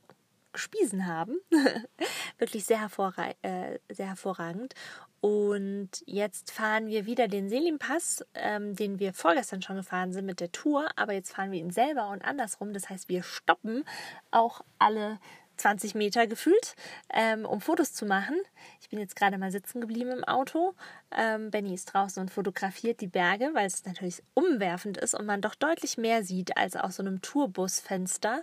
gespiesen 0.51 1.07
haben. 1.07 1.39
Wirklich 2.37 2.65
sehr, 2.65 2.79
hervorra 2.79 3.33
äh, 3.41 3.79
sehr 3.89 4.07
hervorragend. 4.07 4.73
Und 5.21 5.89
jetzt 6.05 6.51
fahren 6.51 6.87
wir 6.87 7.05
wieder 7.05 7.27
den 7.27 7.49
Selim-Pass, 7.49 8.25
ähm, 8.33 8.75
den 8.75 8.99
wir 8.99 9.13
vorgestern 9.13 9.61
schon 9.61 9.75
gefahren 9.75 10.13
sind 10.13 10.25
mit 10.25 10.39
der 10.39 10.51
Tour. 10.51 10.89
Aber 10.95 11.13
jetzt 11.13 11.33
fahren 11.33 11.51
wir 11.51 11.59
ihn 11.59 11.71
selber 11.71 12.09
und 12.09 12.23
andersrum. 12.23 12.73
Das 12.73 12.89
heißt, 12.89 13.09
wir 13.09 13.23
stoppen 13.23 13.83
auch 14.31 14.61
alle 14.77 15.19
20 15.59 15.95
Meter 15.95 16.27
gefühlt, 16.27 16.75
ähm, 17.13 17.45
um 17.45 17.61
Fotos 17.61 17.93
zu 17.93 18.05
machen. 18.05 18.35
Ich 18.81 18.89
bin 18.89 18.99
jetzt 18.99 19.15
gerade 19.15 19.37
mal 19.37 19.51
sitzen 19.51 19.81
geblieben 19.81 20.11
im 20.11 20.23
Auto. 20.23 20.73
Ähm, 21.15 21.51
Benny 21.51 21.73
ist 21.73 21.93
draußen 21.93 22.21
und 22.21 22.31
fotografiert 22.31 23.01
die 23.01 23.07
Berge, 23.07 23.51
weil 23.53 23.67
es 23.67 23.85
natürlich 23.85 24.23
umwerfend 24.33 24.97
ist 24.97 25.13
und 25.13 25.25
man 25.25 25.41
doch 25.41 25.55
deutlich 25.55 25.97
mehr 25.97 26.23
sieht 26.23 26.57
als 26.57 26.75
aus 26.75 26.95
so 26.95 27.03
einem 27.03 27.21
Tourbusfenster. 27.21 28.41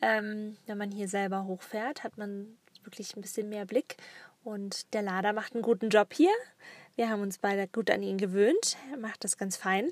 Ähm, 0.00 0.56
wenn 0.66 0.78
man 0.78 0.90
hier 0.90 1.08
selber 1.08 1.44
hochfährt, 1.44 2.04
hat 2.04 2.16
man 2.16 2.56
wirklich 2.84 3.16
ein 3.16 3.22
bisschen 3.22 3.48
mehr 3.48 3.66
Blick. 3.66 3.96
Und 4.42 4.92
der 4.92 5.02
Lader 5.02 5.32
macht 5.32 5.54
einen 5.54 5.62
guten 5.62 5.88
Job 5.88 6.12
hier. 6.12 6.32
Wir 6.96 7.08
haben 7.08 7.22
uns 7.22 7.38
beide 7.38 7.66
gut 7.66 7.90
an 7.90 8.02
ihn 8.02 8.18
gewöhnt. 8.18 8.76
Er 8.90 8.98
macht 8.98 9.24
das 9.24 9.38
ganz 9.38 9.56
fein. 9.56 9.90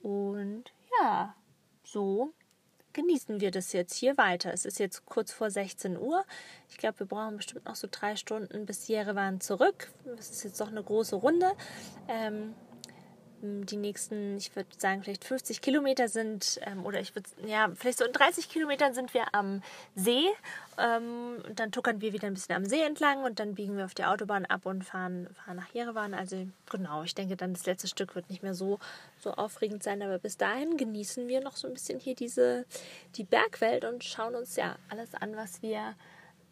Und 0.00 0.64
ja, 1.00 1.34
so 1.84 2.32
genießen 2.96 3.40
wir 3.40 3.50
das 3.50 3.72
jetzt 3.74 3.94
hier 3.94 4.16
weiter. 4.16 4.52
Es 4.52 4.64
ist 4.64 4.78
jetzt 4.78 5.04
kurz 5.04 5.30
vor 5.30 5.50
16 5.50 5.98
Uhr. 5.98 6.24
Ich 6.70 6.78
glaube, 6.78 7.00
wir 7.00 7.06
brauchen 7.06 7.36
bestimmt 7.36 7.66
noch 7.66 7.76
so 7.76 7.86
drei 7.90 8.16
Stunden 8.16 8.64
bis 8.64 8.88
Jerewan 8.88 9.40
zurück. 9.40 9.92
Das 10.16 10.30
ist 10.30 10.44
jetzt 10.44 10.60
doch 10.60 10.68
eine 10.68 10.82
große 10.82 11.14
Runde. 11.14 11.52
Ähm, 12.08 12.54
die 13.42 13.76
nächsten, 13.76 14.36
ich 14.36 14.54
würde 14.56 14.68
sagen, 14.78 15.02
vielleicht 15.02 15.24
50 15.24 15.60
Kilometer 15.60 16.08
sind, 16.08 16.58
ähm, 16.62 16.84
oder 16.86 17.00
ich 17.00 17.14
würde, 17.14 17.28
ja, 17.46 17.70
vielleicht 17.74 17.98
so 17.98 18.04
in 18.04 18.12
30 18.12 18.48
Kilometern 18.48 18.94
sind 18.94 19.12
wir 19.14 19.34
am 19.34 19.62
See. 19.94 20.26
Ähm, 20.78 21.42
und 21.46 21.58
dann 21.58 21.72
tuckern 21.72 22.00
wir 22.00 22.12
wieder 22.12 22.26
ein 22.26 22.34
bisschen 22.34 22.54
am 22.54 22.66
See 22.66 22.82
entlang 22.82 23.24
und 23.24 23.38
dann 23.40 23.54
biegen 23.54 23.76
wir 23.76 23.84
auf 23.84 23.94
die 23.94 24.04
Autobahn 24.04 24.44
ab 24.46 24.66
und 24.66 24.84
fahren, 24.84 25.28
fahren 25.34 25.56
nach 25.56 25.72
Jerewan. 25.72 26.14
Also 26.14 26.46
genau, 26.70 27.02
ich 27.02 27.14
denke 27.14 27.36
dann 27.36 27.54
das 27.54 27.66
letzte 27.66 27.88
Stück 27.88 28.14
wird 28.14 28.28
nicht 28.30 28.42
mehr 28.42 28.54
so, 28.54 28.78
so 29.18 29.32
aufregend 29.32 29.82
sein, 29.82 30.02
aber 30.02 30.18
bis 30.18 30.36
dahin 30.36 30.76
genießen 30.76 31.28
wir 31.28 31.40
noch 31.40 31.56
so 31.56 31.66
ein 31.66 31.74
bisschen 31.74 31.98
hier 31.98 32.14
diese, 32.14 32.66
die 33.16 33.24
Bergwelt 33.24 33.84
und 33.84 34.04
schauen 34.04 34.34
uns 34.34 34.56
ja 34.56 34.76
alles 34.88 35.14
an, 35.14 35.36
was 35.36 35.62
wir 35.62 35.94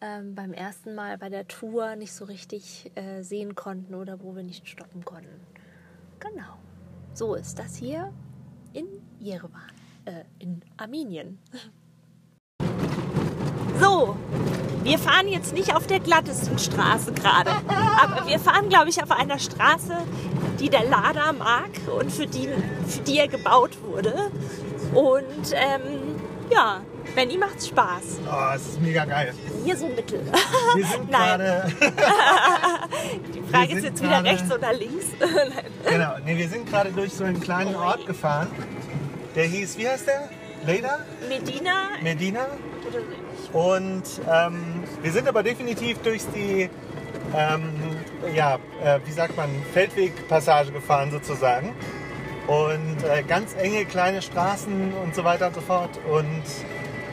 ähm, 0.01 0.35
beim 0.35 0.53
ersten 0.53 0.95
Mal 0.95 1.17
bei 1.17 1.29
der 1.29 1.47
Tour 1.47 1.95
nicht 1.95 2.13
so 2.13 2.25
richtig 2.25 2.91
äh, 2.95 3.21
sehen 3.21 3.55
konnten 3.55 3.95
oder 3.95 4.21
wo 4.21 4.35
wir 4.35 4.43
nicht 4.43 4.67
stoppen 4.67 5.05
konnten. 5.05 5.39
Genau. 6.19 6.57
So 7.15 7.35
ist 7.35 7.57
das 7.57 7.77
hier 7.77 8.11
in 8.73 8.87
Jerewan, 9.21 9.71
äh, 10.03 10.25
in 10.39 10.61
Armenien. 10.75 11.39
So, 13.79 14.17
wir 14.83 14.99
fahren 14.99 15.29
jetzt 15.29 15.53
nicht 15.53 15.73
auf 15.73 15.87
der 15.87 16.01
glattesten 16.01 16.59
Straße 16.59 17.13
gerade, 17.13 17.51
aber 18.01 18.27
wir 18.27 18.37
fahren, 18.37 18.67
glaube 18.67 18.89
ich, 18.89 19.01
auf 19.01 19.11
einer 19.11 19.39
Straße, 19.39 19.95
die 20.59 20.69
der 20.69 20.83
Lada 20.83 21.31
mag 21.31 21.69
und 21.97 22.11
für 22.11 22.27
die, 22.27 22.49
für 22.85 23.01
die 23.03 23.19
er 23.19 23.29
gebaut 23.29 23.81
wurde. 23.81 24.29
Und 24.93 25.53
ähm, 25.53 26.19
ja, 26.51 26.81
Benny 27.15 27.37
macht's 27.37 27.67
Spaß. 27.69 28.19
Oh, 28.29 28.55
es 28.55 28.67
ist 28.67 28.81
mega 28.81 29.05
geil. 29.05 29.33
Hier 29.63 29.77
so 29.77 29.87
mittel. 29.87 30.19
Wir 30.75 30.85
sind 30.85 31.09
Nein. 31.09 31.39
gerade. 31.39 31.71
Die 33.47 33.51
Frage 33.51 33.73
ist 33.75 33.83
jetzt 33.83 34.03
wieder 34.03 34.23
rechts 34.23 34.51
oder 34.51 34.73
links. 34.73 35.05
Nein. 35.19 35.65
genau, 35.89 36.13
nee, 36.25 36.37
wir 36.37 36.49
sind 36.49 36.69
gerade 36.69 36.91
durch 36.91 37.13
so 37.13 37.23
einen 37.23 37.39
kleinen 37.39 37.75
Ort 37.75 38.05
gefahren. 38.05 38.47
Der 39.35 39.45
hieß, 39.45 39.77
wie 39.77 39.87
heißt 39.87 40.07
der? 40.07 40.29
Leda? 40.65 40.99
Medina 41.29 41.89
Medina? 42.01 42.47
Und 43.53 44.03
ähm, 44.29 44.83
wir 45.01 45.11
sind 45.11 45.27
aber 45.27 45.43
definitiv 45.43 45.99
durch 45.99 46.23
die, 46.33 46.69
ähm, 47.35 47.69
ja, 48.33 48.55
äh, 48.83 48.99
wie 49.05 49.11
sagt 49.11 49.37
man, 49.37 49.49
Feldwegpassage 49.73 50.71
gefahren 50.71 51.11
sozusagen. 51.11 51.73
Und 52.47 53.03
äh, 53.03 53.23
ganz 53.23 53.55
enge 53.55 53.85
kleine 53.85 54.21
Straßen 54.21 54.93
und 54.93 55.15
so 55.15 55.23
weiter 55.23 55.47
und 55.47 55.55
so 55.55 55.61
fort. 55.61 55.91
Und 56.09 56.43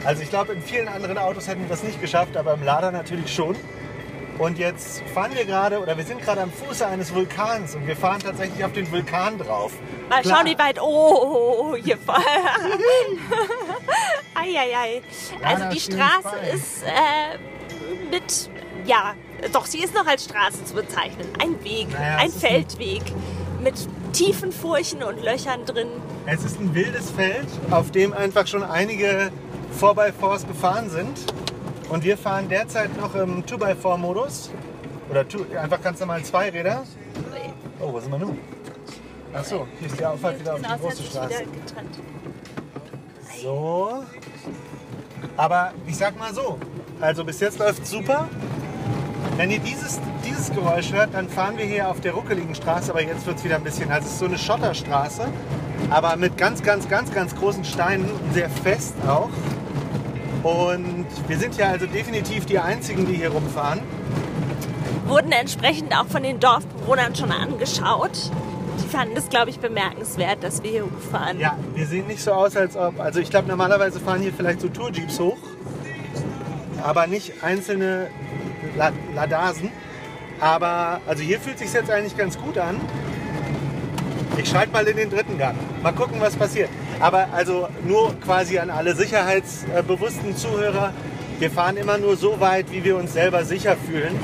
also 0.03 0.21
ich 0.21 0.29
glaube, 0.29 0.53
in 0.53 0.61
vielen 0.61 0.87
anderen 0.87 1.17
Autos 1.17 1.47
hätten 1.47 1.61
wir 1.61 1.69
das 1.69 1.83
nicht 1.83 2.01
geschafft, 2.01 2.35
aber 2.37 2.53
im 2.53 2.63
Lader 2.63 2.91
natürlich 2.91 3.33
schon. 3.33 3.55
Und 4.39 4.57
jetzt 4.57 5.01
fahren 5.13 5.31
wir 5.35 5.45
gerade, 5.45 5.79
oder 5.79 5.95
wir 5.97 6.03
sind 6.03 6.21
gerade 6.21 6.41
am 6.41 6.51
Fuße 6.51 6.85
eines 6.85 7.13
Vulkans 7.13 7.75
und 7.75 7.85
wir 7.87 7.95
fahren 7.95 8.19
tatsächlich 8.19 8.63
auf 8.65 8.73
den 8.73 8.91
Vulkan 8.91 9.37
drauf. 9.37 9.71
Mal 10.09 10.21
Klar. 10.21 10.37
schauen, 10.37 10.47
wie 10.47 10.57
weit. 10.57 10.79
Oh, 10.81 11.75
hier 11.75 11.97
voll. 11.97 12.15
Eieiei. 14.35 15.01
Also 15.43 15.65
die 15.71 15.79
Straße 15.79 16.35
ist 16.53 16.83
äh, 16.83 17.37
mit, 18.11 18.49
ja, 18.85 19.13
doch, 19.51 19.65
sie 19.65 19.79
ist 19.83 19.93
noch 19.93 20.07
als 20.07 20.25
Straße 20.25 20.65
zu 20.65 20.73
bezeichnen. 20.73 21.27
Ein 21.39 21.63
Weg, 21.63 21.91
Naja, 21.91 22.17
ein- 22.17 22.31
Feldweg 22.31 23.01
mit 23.61 23.75
tiefen 24.13 24.51
Furchen 24.51 25.03
und 25.03 25.23
Löchern 25.23 25.65
drin. 25.65 25.87
Es 26.25 26.43
ist 26.43 26.59
ein 26.59 26.73
wildes 26.75 27.11
Feld, 27.11 27.47
auf 27.71 27.91
dem 27.91 28.13
einfach 28.13 28.47
schon 28.47 28.63
einige 28.63 29.31
4x4s 29.79 30.47
gefahren 30.47 30.89
sind. 30.89 31.33
Und 31.93 32.03
wir 32.03 32.17
fahren 32.17 32.49
derzeit 32.49 32.97
noch 32.99 33.13
im 33.13 33.45
2x4-Modus. 33.45 34.49
Oder 35.11 35.27
two, 35.27 35.45
einfach 35.55 35.79
ganz 35.79 35.99
normal 35.99 36.23
Zweiräder. 36.23 36.85
Oh, 37.79 37.93
wo 37.93 37.99
sind 37.99 38.11
wir 38.11 38.17
nun? 38.17 38.39
Achso, 39.31 39.67
hier 39.77 39.87
ist 39.87 39.99
die 39.99 40.03
Auffahrt 40.03 40.39
wieder 40.39 40.55
auf 40.55 40.61
Genau, 40.63 40.73
die 40.73 40.81
große 40.81 40.95
sich 40.97 41.05
Straße. 41.05 41.43
So. 43.43 44.03
Aber 45.37 45.71
ich 45.85 45.95
sag 45.95 46.17
mal 46.17 46.33
so, 46.33 46.57
also 46.99 47.23
bis 47.23 47.39
jetzt 47.39 47.59
läuft 47.59 47.85
super. 47.85 48.27
Wenn 49.37 49.51
ihr 49.51 49.59
dieses, 49.59 49.99
dieses 50.25 50.51
Geräusch 50.51 50.91
hört, 50.91 51.13
dann 51.13 51.29
fahren 51.29 51.59
wir 51.59 51.65
hier 51.65 51.87
auf 51.87 52.01
der 52.01 52.13
ruckeligen 52.13 52.55
Straße, 52.55 52.89
aber 52.89 53.03
jetzt 53.03 53.27
wird 53.27 53.37
es 53.37 53.43
wieder 53.43 53.57
ein 53.57 53.63
bisschen, 53.63 53.91
also 53.91 54.07
es 54.07 54.13
ist 54.13 54.19
so 54.19 54.25
eine 54.25 54.39
Schotterstraße, 54.39 55.27
aber 55.91 56.15
mit 56.15 56.37
ganz, 56.39 56.63
ganz, 56.63 56.89
ganz, 56.89 57.11
ganz 57.11 57.35
großen 57.35 57.63
Steinen, 57.63 58.09
sehr 58.33 58.49
fest 58.49 58.95
auch. 59.07 59.29
Und 60.43 61.05
wir 61.27 61.37
sind 61.37 61.55
ja 61.57 61.69
also 61.69 61.85
definitiv 61.85 62.45
die 62.45 62.59
Einzigen, 62.59 63.07
die 63.07 63.13
hier 63.13 63.29
rumfahren. 63.29 63.79
Wurden 65.07 65.31
entsprechend 65.31 65.97
auch 65.97 66.07
von 66.07 66.23
den 66.23 66.39
Dorfbewohnern 66.39 67.15
schon 67.15 67.31
angeschaut. 67.31 68.31
Die 68.83 68.87
fanden 68.87 69.15
das, 69.15 69.29
glaube 69.29 69.49
ich, 69.49 69.59
bemerkenswert, 69.59 70.43
dass 70.43 70.61
wir 70.63 70.71
hier 70.71 70.85
hochfahren. 70.85 71.39
Ja, 71.39 71.57
wir 71.75 71.85
sehen 71.85 72.07
nicht 72.07 72.21
so 72.21 72.33
aus, 72.33 72.57
als 72.57 72.75
ob, 72.75 72.99
also 72.99 73.19
ich 73.19 73.29
glaube 73.29 73.47
normalerweise 73.47 73.99
fahren 73.99 74.21
hier 74.21 74.33
vielleicht 74.33 74.61
so 74.61 74.67
Tourjeeps 74.67 75.19
hoch, 75.19 75.37
aber 76.83 77.07
nicht 77.07 77.43
einzelne 77.43 78.07
La 78.75 78.91
Ladasen. 79.15 79.69
Aber 80.39 80.99
also 81.07 81.23
hier 81.23 81.39
fühlt 81.39 81.59
sich 81.59 81.71
jetzt 81.71 81.89
eigentlich 81.89 82.17
ganz 82.17 82.37
gut 82.37 82.57
an. 82.57 82.81
Ich 84.37 84.49
schalte 84.49 84.73
mal 84.73 84.85
in 84.85 84.97
den 84.97 85.09
dritten 85.09 85.37
Gang. 85.37 85.55
Mal 85.81 85.93
gucken, 85.93 86.19
was 86.19 86.35
passiert. 86.35 86.69
Aber 87.03 87.27
also 87.33 87.67
nur 87.85 88.17
quasi 88.21 88.59
an 88.59 88.69
alle 88.69 88.95
sicherheitsbewussten 88.95 90.37
Zuhörer. 90.37 90.93
Wir 91.37 91.51
fahren 91.51 91.75
immer 91.75 91.97
nur 91.97 92.15
so 92.15 92.39
weit, 92.39 92.71
wie 92.71 92.85
wir 92.85 92.95
uns 92.95 93.11
selber 93.11 93.43
sicher 93.43 93.75
fühlen 93.75 94.17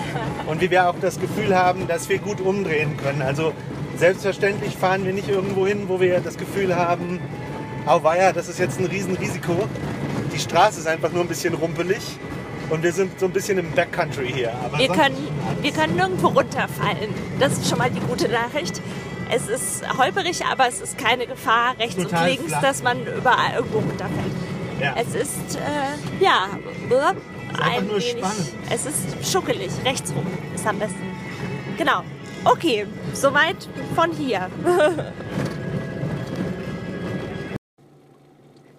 und 0.48 0.62
wie 0.62 0.72
wir 0.72 0.90
auch 0.90 0.96
das 1.02 1.20
Gefühl 1.20 1.58
haben, 1.58 1.90
dass 1.90 2.08
wir 2.08 2.20
gut 2.20 2.40
umdrehen 2.40 2.96
können. 2.96 3.22
Also 3.22 3.52
selbstverständlich 3.98 4.78
fahren 4.78 5.04
wir 5.06 5.12
nicht 5.12 5.28
irgendwo 5.28 5.68
hin, 5.68 5.90
wo 5.90 6.00
wir 6.00 6.22
das 6.22 6.38
Gefühl 6.38 6.74
haben, 6.74 7.20
auweia, 7.86 8.32
das 8.32 8.48
ist 8.48 8.60
jetzt 8.60 8.80
ein 8.80 8.86
Riesenrisiko. 8.86 9.68
Die 10.34 10.40
Straße 10.40 10.80
ist 10.80 10.88
einfach 10.88 11.12
nur 11.12 11.24
ein 11.24 11.28
bisschen 11.28 11.56
rumpelig 11.56 12.00
und 12.70 12.82
wir 12.82 12.94
sind 12.94 13.20
so 13.20 13.26
ein 13.26 13.34
bisschen 13.34 13.58
im 13.58 13.72
Backcountry 13.72 14.32
hier. 14.32 14.54
Aber 14.64 14.80
Wir 14.80 14.88
können, 14.88 15.18
wir 15.62 15.72
können 15.74 15.98
nirgendwo 15.98 16.28
runterfallen. 16.28 17.14
Das 17.42 17.54
ist 17.58 17.68
schon 17.68 17.80
mal 17.80 17.90
die 17.92 18.00
gute 18.00 18.30
Nachricht. 18.30 18.80
Es 19.32 19.48
ist 19.48 19.84
holperig, 19.98 20.44
aber 20.46 20.68
es 20.68 20.82
ist 20.82 20.98
keine 20.98 21.28
Gefahr 21.28 21.78
rechts 21.78 22.02
Total 22.02 22.24
und 22.24 22.30
links, 22.30 22.52
flach. 22.52 22.62
dass 22.62 22.82
man 22.82 23.06
überall 23.06 23.54
irgendwo 23.58 23.78
runterfällt. 23.78 24.34
Ja. 24.82 24.96
Es 24.98 25.14
ist, 25.14 25.56
äh, 25.58 26.24
ja, 26.24 26.48
einfach 26.84 27.16
ein 27.76 27.90
wenig, 27.90 28.10
spannend. 28.18 28.54
es 28.72 28.86
ist 28.86 29.32
schuckelig. 29.32 29.72
Rechts 29.86 30.12
rum 30.16 30.26
ist 30.56 30.66
am 30.66 30.80
besten. 30.80 31.16
Genau. 31.78 32.04
Okay, 32.44 32.88
soweit 33.14 33.68
von 33.96 34.12
hier. 34.12 34.50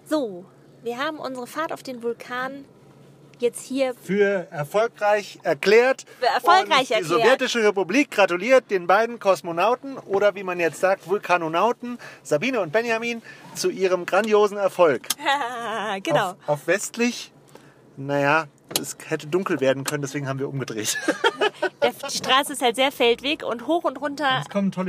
so, 0.03 0.45
wir 0.83 0.97
haben 0.97 1.17
unsere 1.17 1.47
Fahrt 1.47 1.71
auf 1.71 1.83
den 1.83 2.03
Vulkan 2.03 2.65
jetzt 3.41 3.65
hier 3.65 3.93
für 4.01 4.47
erfolgreich 4.51 5.39
erklärt. 5.43 6.05
Für 6.19 6.27
erfolgreich 6.27 6.89
und 6.89 6.91
erklärt. 6.91 7.01
Die 7.01 7.05
sowjetische 7.05 7.63
Republik 7.63 8.11
gratuliert 8.11 8.69
den 8.71 8.87
beiden 8.87 9.19
Kosmonauten 9.19 9.97
oder 9.97 10.35
wie 10.35 10.43
man 10.43 10.59
jetzt 10.59 10.79
sagt, 10.79 11.07
Vulkanonauten, 11.07 11.97
Sabine 12.23 12.61
und 12.61 12.71
Benjamin, 12.71 13.21
zu 13.55 13.69
ihrem 13.69 14.05
grandiosen 14.05 14.57
Erfolg. 14.57 15.07
genau. 16.03 16.29
Auf, 16.29 16.37
auf 16.47 16.67
westlich, 16.67 17.31
naja, 17.97 18.47
es 18.79 18.97
hätte 19.07 19.27
dunkel 19.27 19.59
werden 19.59 19.83
können, 19.83 20.01
deswegen 20.01 20.27
haben 20.27 20.39
wir 20.39 20.47
umgedreht. 20.47 20.97
Der, 21.83 21.91
die 21.91 22.17
Straße 22.17 22.53
ist 22.53 22.61
halt 22.61 22.75
sehr 22.75 22.91
Feldweg 22.91 23.43
und 23.43 23.67
hoch 23.67 23.83
und 23.83 23.99
runter 24.01 24.43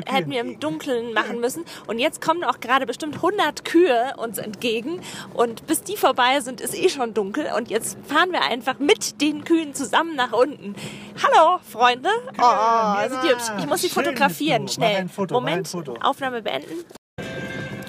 hätten 0.06 0.30
wir 0.30 0.40
im. 0.40 0.60
Dunkeln 0.60 1.12
machen 1.12 1.40
müssen. 1.40 1.64
Und 1.86 1.98
jetzt 1.98 2.20
kommen 2.20 2.44
auch 2.44 2.60
gerade 2.60 2.86
bestimmt 2.86 3.16
100 3.16 3.64
Kühe 3.64 4.14
uns 4.16 4.38
entgegen. 4.38 5.00
Und 5.34 5.66
bis 5.66 5.82
die 5.82 5.96
vorbei 5.96 6.40
sind, 6.40 6.60
ist 6.60 6.74
eh 6.74 6.88
schon 6.88 7.14
dunkel. 7.14 7.48
Und 7.56 7.70
jetzt 7.70 7.98
fahren 8.06 8.32
wir 8.32 8.42
einfach 8.42 8.78
mit 8.78 9.20
den 9.20 9.44
Kühen 9.44 9.74
zusammen 9.74 10.14
nach 10.14 10.32
unten. 10.32 10.74
Hallo, 11.22 11.58
Freunde. 11.68 12.08
Oh, 12.40 13.08
sind 13.08 13.24
die 13.24 13.28
hübsch. 13.28 13.50
Ich 13.58 13.66
muss 13.66 13.82
sie 13.82 13.88
fotografieren, 13.88 14.68
schnell. 14.68 15.08
Foto, 15.08 15.34
Moment. 15.34 15.70
Aufnahme 16.02 16.42
beenden. 16.42 16.84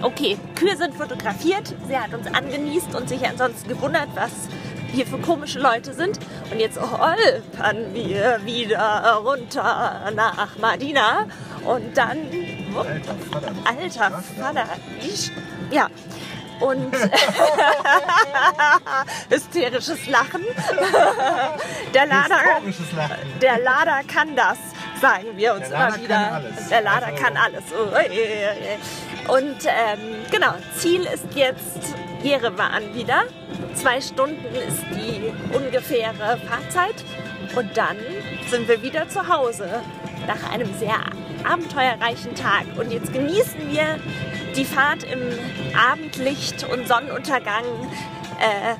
Okay, 0.02 0.38
Kühe 0.56 0.76
sind 0.76 0.94
fotografiert. 0.96 1.74
Sie 1.88 1.98
hat 1.98 2.14
uns 2.14 2.28
angenießt 2.28 2.94
und 2.94 3.08
sich 3.08 3.26
ansonsten 3.26 3.70
gewundert, 3.70 4.10
was 4.16 4.32
hier 4.94 5.06
für 5.06 5.18
komische 5.18 5.60
Leute 5.60 5.94
sind. 5.94 6.20
Und 6.52 6.60
jetzt 6.60 6.80
holpern 6.80 7.94
wir 7.94 8.40
wieder 8.46 9.14
runter 9.24 10.12
nach 10.16 10.58
Madina. 10.60 11.26
Und 11.66 11.98
dann. 11.98 12.18
Alter 12.76 13.16
Vater. 13.32 13.52
Alter 13.66 14.24
Vater. 14.40 14.66
Ich, 15.02 15.32
ja. 15.72 15.88
Und 16.60 16.94
hysterisches 19.30 20.08
Lachen. 20.08 20.44
Der 21.94 22.06
Lader, 22.06 22.30
Lachen. 22.30 22.74
der 23.42 23.60
Lader 23.60 24.02
kann 24.08 24.36
das, 24.36 24.58
sagen 25.02 25.28
wir 25.36 25.54
uns 25.56 25.70
Der 25.70 25.80
Lader 25.80 25.96
immer 25.96 26.04
wieder. 26.04 26.16
kann 26.16 26.34
alles. 26.34 26.70
Der 26.70 26.82
Lader 26.82 27.06
Also- 27.08 27.24
kann 27.24 27.38
alles. 27.38 27.64
Und 29.28 29.58
ähm, 29.66 30.26
genau, 30.32 30.54
Ziel 30.78 31.04
ist 31.06 31.26
jetzt 31.36 31.96
Jerewan 32.24 32.96
wieder. 32.96 33.24
Zwei 33.76 34.00
Stunden 34.02 34.56
ist 34.56 34.84
die 34.92 35.32
ungefähre 35.56 36.40
Fahrzeit. 36.48 37.04
Und 37.56 37.78
dann 37.78 37.98
sind 38.50 38.68
wir 38.68 38.82
wieder 38.82 39.10
zu 39.10 39.28
Hause 39.28 39.82
nach 40.26 40.52
einem 40.52 40.74
sehr 40.80 40.96
abenteuerreichen 41.44 42.34
Tag. 42.36 42.66
Und 42.78 42.92
jetzt 42.92 43.12
genießen 43.14 43.72
wir 43.72 44.00
die 44.56 44.66
Fahrt 44.66 45.04
im 45.04 45.22
Abendlicht 45.78 46.64
und 46.70 46.88
Sonnenuntergang 46.88 47.66
äh, 48.40 48.76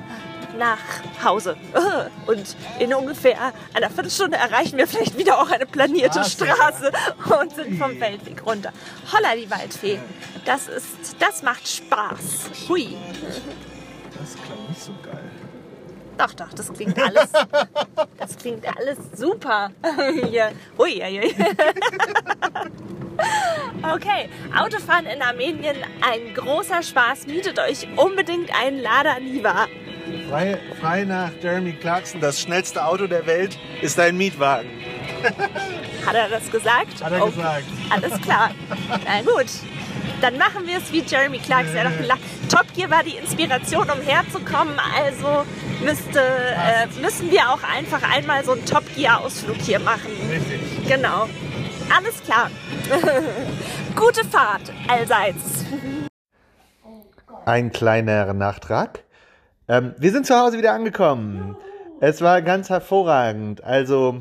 nach 0.58 0.78
Hause. 1.22 1.56
Und 2.26 2.56
in 2.78 2.94
ungefähr 2.94 3.52
einer 3.74 3.90
Viertelstunde 3.90 4.36
erreichen 4.36 4.78
wir 4.78 4.86
vielleicht 4.86 5.16
wieder 5.18 5.40
auch 5.40 5.50
eine 5.50 5.66
planierte 5.66 6.24
Straße. 6.24 6.54
Straße 6.54 6.92
und 7.40 7.54
sind 7.54 7.78
vom 7.78 7.96
Feldweg 7.96 8.44
runter. 8.46 8.72
Holla, 9.12 9.34
die 9.34 9.50
Waldfee. 9.50 9.98
Das 10.44 10.68
ist, 10.68 11.16
das 11.18 11.42
macht 11.42 11.66
Spaß. 11.68 12.50
Hui. 12.68 12.96
Das 14.18 14.34
klingt 14.34 14.68
nicht 14.68 14.82
so 14.82 14.92
geil. 15.02 15.30
Doch, 16.16 16.32
doch, 16.32 16.52
das 16.52 16.72
klingt 16.72 16.96
alles, 16.96 17.30
das 18.18 18.36
klingt 18.36 18.64
alles 18.76 18.98
super. 19.16 19.72
Hier. 20.28 20.52
Hui, 20.78 21.02
hui, 21.02 21.20
hui. 21.20 21.34
Okay, 23.82 24.28
Autofahren 24.56 25.06
in 25.06 25.20
Armenien, 25.22 25.76
ein 26.00 26.34
großer 26.34 26.82
Spaß. 26.82 27.26
Mietet 27.26 27.58
euch 27.58 27.86
unbedingt 27.96 28.54
einen 28.54 28.80
Lada 28.80 29.18
Niva. 29.18 29.66
Frei, 30.28 30.58
frei 30.80 31.04
nach 31.04 31.30
Jeremy 31.42 31.72
Clarkson, 31.72 32.20
das 32.20 32.40
schnellste 32.40 32.84
Auto 32.84 33.06
der 33.06 33.26
Welt 33.26 33.58
ist 33.82 33.98
ein 34.00 34.16
Mietwagen. 34.16 34.68
Hat 36.06 36.14
er 36.14 36.28
das 36.28 36.50
gesagt? 36.50 37.02
Hat 37.02 37.12
er 37.12 37.22
Okay, 37.22 37.32
gesagt. 37.36 37.64
Alles 37.90 38.20
klar. 38.20 38.50
Na 39.04 39.22
gut. 39.22 39.46
Dann 40.20 40.38
machen 40.38 40.66
wir 40.66 40.78
es 40.78 40.92
wie 40.92 41.02
Jeremy 41.02 41.38
Clarkson. 41.38 41.76
Er 41.76 41.84
hat 41.84 41.98
gelacht. 41.98 42.20
Top 42.50 42.66
Gear 42.74 42.90
war 42.90 43.02
die 43.02 43.16
Inspiration, 43.16 43.88
um 43.90 44.00
herzukommen. 44.00 44.74
Also 44.96 45.44
müsste, 45.82 46.20
äh, 46.20 46.86
müssen 47.00 47.30
wir 47.30 47.50
auch 47.50 47.60
einfach 47.62 48.02
einmal 48.14 48.44
so 48.44 48.52
einen 48.52 48.64
Top 48.64 48.84
Gear 48.94 49.20
Ausflug 49.20 49.56
hier 49.56 49.80
machen. 49.80 50.10
Richtig. 50.30 50.60
Genau. 50.86 51.28
Alles 51.94 52.22
klar. 52.22 52.50
Gute 53.96 54.24
Fahrt 54.24 54.72
allseits. 54.88 55.64
Ein 57.44 57.72
kleiner 57.72 58.32
Nachtrag. 58.32 59.03
Ähm, 59.68 59.94
wir 59.98 60.12
sind 60.12 60.26
zu 60.26 60.34
Hause 60.36 60.58
wieder 60.58 60.72
angekommen. 60.72 61.56
Es 62.00 62.20
war 62.20 62.42
ganz 62.42 62.68
hervorragend. 62.68 63.64
Also 63.64 64.20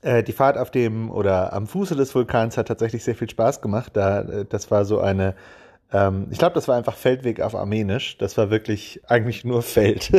äh, 0.00 0.22
die 0.22 0.32
Fahrt 0.32 0.56
auf 0.56 0.70
dem 0.70 1.10
oder 1.10 1.52
am 1.52 1.66
Fuße 1.66 1.94
des 1.94 2.14
Vulkans 2.14 2.56
hat 2.56 2.68
tatsächlich 2.68 3.04
sehr 3.04 3.14
viel 3.14 3.28
Spaß 3.28 3.60
gemacht. 3.60 3.92
Da, 3.94 4.22
äh, 4.22 4.44
das 4.44 4.70
war 4.70 4.84
so 4.84 5.00
eine 5.00 5.34
ähm, 5.92 6.28
ich 6.30 6.38
glaube, 6.38 6.54
das 6.54 6.68
war 6.68 6.76
einfach 6.76 6.96
Feldweg 6.96 7.40
auf 7.40 7.54
Armenisch. 7.54 8.16
Das 8.18 8.36
war 8.38 8.50
wirklich 8.50 9.00
eigentlich 9.06 9.44
nur 9.44 9.62
Feld. 9.62 10.10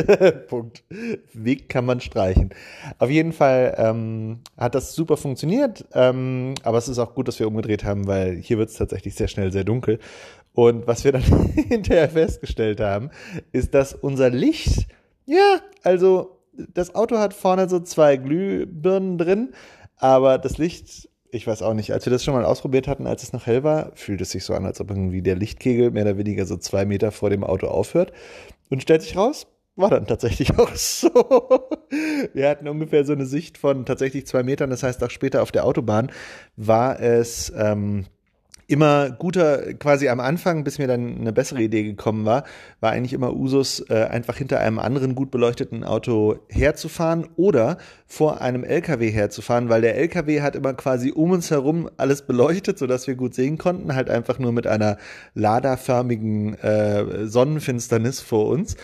Punkt. 0.48 0.84
Weg 1.32 1.68
kann 1.68 1.84
man 1.84 2.00
streichen. 2.00 2.50
Auf 2.98 3.10
jeden 3.10 3.32
Fall 3.32 3.74
ähm, 3.78 4.40
hat 4.56 4.74
das 4.74 4.94
super 4.94 5.16
funktioniert. 5.16 5.84
Ähm, 5.92 6.54
aber 6.62 6.78
es 6.78 6.88
ist 6.88 6.98
auch 6.98 7.14
gut, 7.14 7.28
dass 7.28 7.40
wir 7.40 7.48
umgedreht 7.48 7.84
haben, 7.84 8.06
weil 8.06 8.36
hier 8.36 8.58
wird 8.58 8.70
es 8.70 8.76
tatsächlich 8.76 9.14
sehr 9.14 9.28
schnell 9.28 9.50
sehr 9.50 9.64
dunkel. 9.64 9.98
Und 10.52 10.86
was 10.86 11.02
wir 11.04 11.10
dann 11.12 11.22
hinterher 11.68 12.08
festgestellt 12.08 12.80
haben, 12.80 13.10
ist, 13.50 13.74
dass 13.74 13.94
unser 13.94 14.30
Licht, 14.30 14.86
ja, 15.26 15.60
also 15.82 16.38
das 16.56 16.94
Auto 16.94 17.18
hat 17.18 17.34
vorne 17.34 17.68
so 17.68 17.80
zwei 17.80 18.16
Glühbirnen 18.16 19.18
drin, 19.18 19.52
aber 19.96 20.38
das 20.38 20.58
Licht 20.58 21.08
ich 21.34 21.46
weiß 21.46 21.62
auch 21.62 21.74
nicht, 21.74 21.92
als 21.92 22.06
wir 22.06 22.12
das 22.12 22.24
schon 22.24 22.34
mal 22.34 22.44
ausprobiert 22.44 22.86
hatten, 22.86 23.06
als 23.06 23.22
es 23.22 23.32
noch 23.32 23.46
hell 23.46 23.64
war, 23.64 23.90
fühlt 23.94 24.20
es 24.20 24.30
sich 24.30 24.44
so 24.44 24.54
an, 24.54 24.64
als 24.64 24.80
ob 24.80 24.90
irgendwie 24.90 25.20
der 25.20 25.34
Lichtkegel 25.34 25.90
mehr 25.90 26.04
oder 26.04 26.16
weniger 26.16 26.46
so 26.46 26.56
zwei 26.56 26.84
Meter 26.84 27.10
vor 27.10 27.30
dem 27.30 27.42
Auto 27.42 27.66
aufhört. 27.66 28.12
Und 28.70 28.82
stellt 28.82 29.02
sich 29.02 29.16
raus, 29.16 29.46
war 29.76 29.90
dann 29.90 30.06
tatsächlich 30.06 30.56
auch 30.58 30.74
so. 30.74 31.10
Wir 32.32 32.48
hatten 32.48 32.68
ungefähr 32.68 33.04
so 33.04 33.12
eine 33.12 33.26
Sicht 33.26 33.58
von 33.58 33.84
tatsächlich 33.84 34.26
zwei 34.26 34.42
Metern. 34.44 34.70
Das 34.70 34.82
heißt, 34.82 35.02
auch 35.02 35.10
später 35.10 35.42
auf 35.42 35.50
der 35.50 35.64
Autobahn 35.64 36.10
war 36.56 37.00
es 37.00 37.52
ähm, 37.56 38.06
immer 38.66 39.10
guter, 39.10 39.74
quasi 39.74 40.08
am 40.08 40.20
Anfang, 40.20 40.64
bis 40.64 40.78
mir 40.78 40.86
dann 40.86 41.18
eine 41.20 41.32
bessere 41.32 41.62
Idee 41.62 41.82
gekommen 41.82 42.24
war, 42.24 42.44
war 42.80 42.92
eigentlich 42.92 43.12
immer 43.12 43.34
Usus, 43.34 43.84
äh, 43.90 44.04
einfach 44.04 44.36
hinter 44.36 44.60
einem 44.60 44.78
anderen 44.78 45.14
gut 45.14 45.30
beleuchteten 45.30 45.84
Auto 45.84 46.36
herzufahren 46.48 47.28
oder 47.36 47.78
vor 48.06 48.40
einem 48.40 48.64
LKW 48.64 49.10
herzufahren, 49.10 49.68
weil 49.68 49.82
der 49.82 49.96
LKW 49.96 50.40
hat 50.40 50.56
immer 50.56 50.74
quasi 50.74 51.12
um 51.12 51.32
uns 51.32 51.50
herum 51.50 51.90
alles 51.96 52.22
beleuchtet, 52.22 52.78
sodass 52.78 53.06
wir 53.06 53.14
gut 53.14 53.34
sehen 53.34 53.58
konnten, 53.58 53.94
halt 53.94 54.10
einfach 54.10 54.38
nur 54.38 54.52
mit 54.52 54.66
einer 54.66 54.98
laderförmigen 55.34 56.54
äh, 56.54 57.26
Sonnenfinsternis 57.26 58.20
vor 58.20 58.46
uns. 58.46 58.76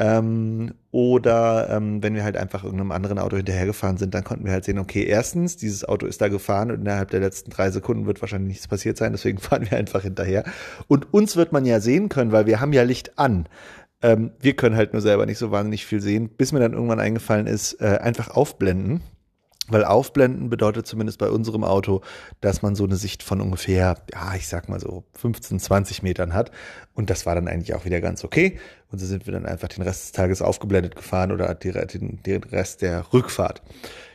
Ähm, 0.00 0.72
oder 0.92 1.68
ähm, 1.68 2.02
wenn 2.02 2.14
wir 2.14 2.24
halt 2.24 2.38
einfach 2.38 2.64
irgendeinem 2.64 2.90
anderen 2.90 3.18
Auto 3.18 3.36
hinterhergefahren 3.36 3.98
sind, 3.98 4.14
dann 4.14 4.24
konnten 4.24 4.46
wir 4.46 4.52
halt 4.52 4.64
sehen, 4.64 4.78
okay, 4.78 5.04
erstens, 5.04 5.58
dieses 5.58 5.84
Auto 5.84 6.06
ist 6.06 6.22
da 6.22 6.28
gefahren 6.28 6.70
und 6.70 6.80
innerhalb 6.80 7.10
der 7.10 7.20
letzten 7.20 7.50
drei 7.50 7.70
Sekunden 7.70 8.06
wird 8.06 8.22
wahrscheinlich 8.22 8.48
nichts 8.48 8.66
passiert 8.66 8.96
sein, 8.96 9.12
deswegen 9.12 9.38
fahren 9.40 9.70
wir 9.70 9.76
einfach 9.76 10.00
hinterher. 10.02 10.44
Und 10.88 11.12
uns 11.12 11.36
wird 11.36 11.52
man 11.52 11.66
ja 11.66 11.80
sehen 11.80 12.08
können, 12.08 12.32
weil 12.32 12.46
wir 12.46 12.60
haben 12.60 12.72
ja 12.72 12.82
Licht 12.82 13.18
an. 13.18 13.46
Ähm, 14.00 14.30
wir 14.40 14.56
können 14.56 14.74
halt 14.74 14.94
nur 14.94 15.02
selber 15.02 15.26
nicht 15.26 15.36
so 15.36 15.50
wahnsinnig 15.50 15.84
viel 15.84 16.00
sehen, 16.00 16.30
bis 16.30 16.52
mir 16.52 16.60
dann 16.60 16.72
irgendwann 16.72 16.98
eingefallen 17.00 17.46
ist, 17.46 17.74
äh, 17.82 17.98
einfach 18.00 18.30
aufblenden. 18.30 19.02
Weil 19.70 19.84
aufblenden 19.84 20.50
bedeutet 20.50 20.86
zumindest 20.86 21.18
bei 21.18 21.28
unserem 21.30 21.64
Auto, 21.64 22.02
dass 22.40 22.62
man 22.62 22.74
so 22.74 22.84
eine 22.84 22.96
Sicht 22.96 23.22
von 23.22 23.40
ungefähr, 23.40 23.96
ja, 24.12 24.34
ich 24.36 24.48
sag 24.48 24.68
mal 24.68 24.80
so 24.80 25.04
15, 25.14 25.58
20 25.60 26.02
Metern 26.02 26.34
hat. 26.34 26.50
Und 26.94 27.10
das 27.10 27.26
war 27.26 27.34
dann 27.34 27.48
eigentlich 27.48 27.74
auch 27.74 27.84
wieder 27.84 28.00
ganz 28.00 28.24
okay. 28.24 28.58
Und 28.90 28.98
so 28.98 29.06
sind 29.06 29.26
wir 29.26 29.32
dann 29.32 29.46
einfach 29.46 29.68
den 29.68 29.82
Rest 29.82 30.04
des 30.04 30.12
Tages 30.12 30.42
aufgeblendet 30.42 30.96
gefahren 30.96 31.32
oder 31.32 31.54
den, 31.54 32.22
den 32.22 32.42
Rest 32.44 32.82
der 32.82 33.12
Rückfahrt. 33.12 33.62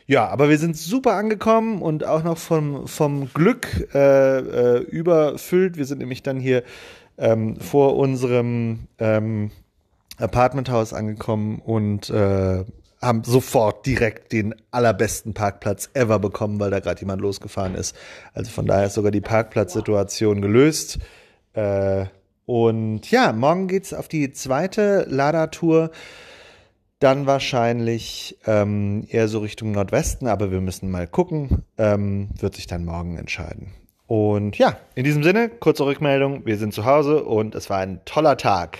Ja, 0.06 0.28
aber 0.28 0.48
wir 0.48 0.58
sind 0.58 0.76
super 0.76 1.14
angekommen 1.14 1.82
und 1.82 2.04
auch 2.04 2.22
noch 2.22 2.38
vom, 2.38 2.86
vom 2.86 3.32
Glück 3.34 3.88
äh, 3.92 4.38
äh, 4.38 4.78
überfüllt. 4.82 5.76
Wir 5.76 5.84
sind 5.84 5.98
nämlich 5.98 6.22
dann 6.22 6.38
hier 6.38 6.62
ähm, 7.18 7.56
vor 7.56 7.96
unserem 7.96 8.86
ähm, 8.98 9.50
Apartmenthaus 10.18 10.92
angekommen 10.92 11.58
und 11.58 12.08
äh, 12.10 12.64
haben 13.06 13.24
sofort 13.24 13.86
direkt 13.86 14.32
den 14.32 14.54
allerbesten 14.70 15.32
Parkplatz 15.32 15.90
ever 15.94 16.18
bekommen, 16.18 16.60
weil 16.60 16.70
da 16.70 16.80
gerade 16.80 17.00
jemand 17.00 17.22
losgefahren 17.22 17.74
ist. 17.74 17.96
Also 18.34 18.50
von 18.50 18.66
daher 18.66 18.86
ist 18.86 18.94
sogar 18.94 19.12
die 19.12 19.20
Parkplatzsituation 19.20 20.42
gelöst. 20.42 20.98
Äh, 21.54 22.06
und 22.44 23.10
ja, 23.10 23.32
morgen 23.32 23.68
geht's 23.68 23.94
auf 23.94 24.08
die 24.08 24.32
zweite 24.32 25.06
Lada-Tour. 25.08 25.90
Dann 26.98 27.26
wahrscheinlich 27.26 28.38
ähm, 28.46 29.06
eher 29.08 29.28
so 29.28 29.40
Richtung 29.40 29.72
Nordwesten, 29.72 30.28
aber 30.28 30.50
wir 30.50 30.60
müssen 30.60 30.90
mal 30.90 31.06
gucken. 31.06 31.64
Ähm, 31.76 32.28
wird 32.38 32.54
sich 32.54 32.66
dann 32.66 32.84
morgen 32.84 33.18
entscheiden. 33.18 33.72
Und 34.06 34.56
ja, 34.56 34.78
in 34.94 35.04
diesem 35.04 35.22
Sinne, 35.22 35.48
kurze 35.48 35.84
Rückmeldung. 35.84 36.46
Wir 36.46 36.56
sind 36.56 36.72
zu 36.72 36.84
Hause 36.84 37.24
und 37.24 37.54
es 37.54 37.68
war 37.68 37.78
ein 37.78 38.00
toller 38.04 38.36
Tag. 38.36 38.78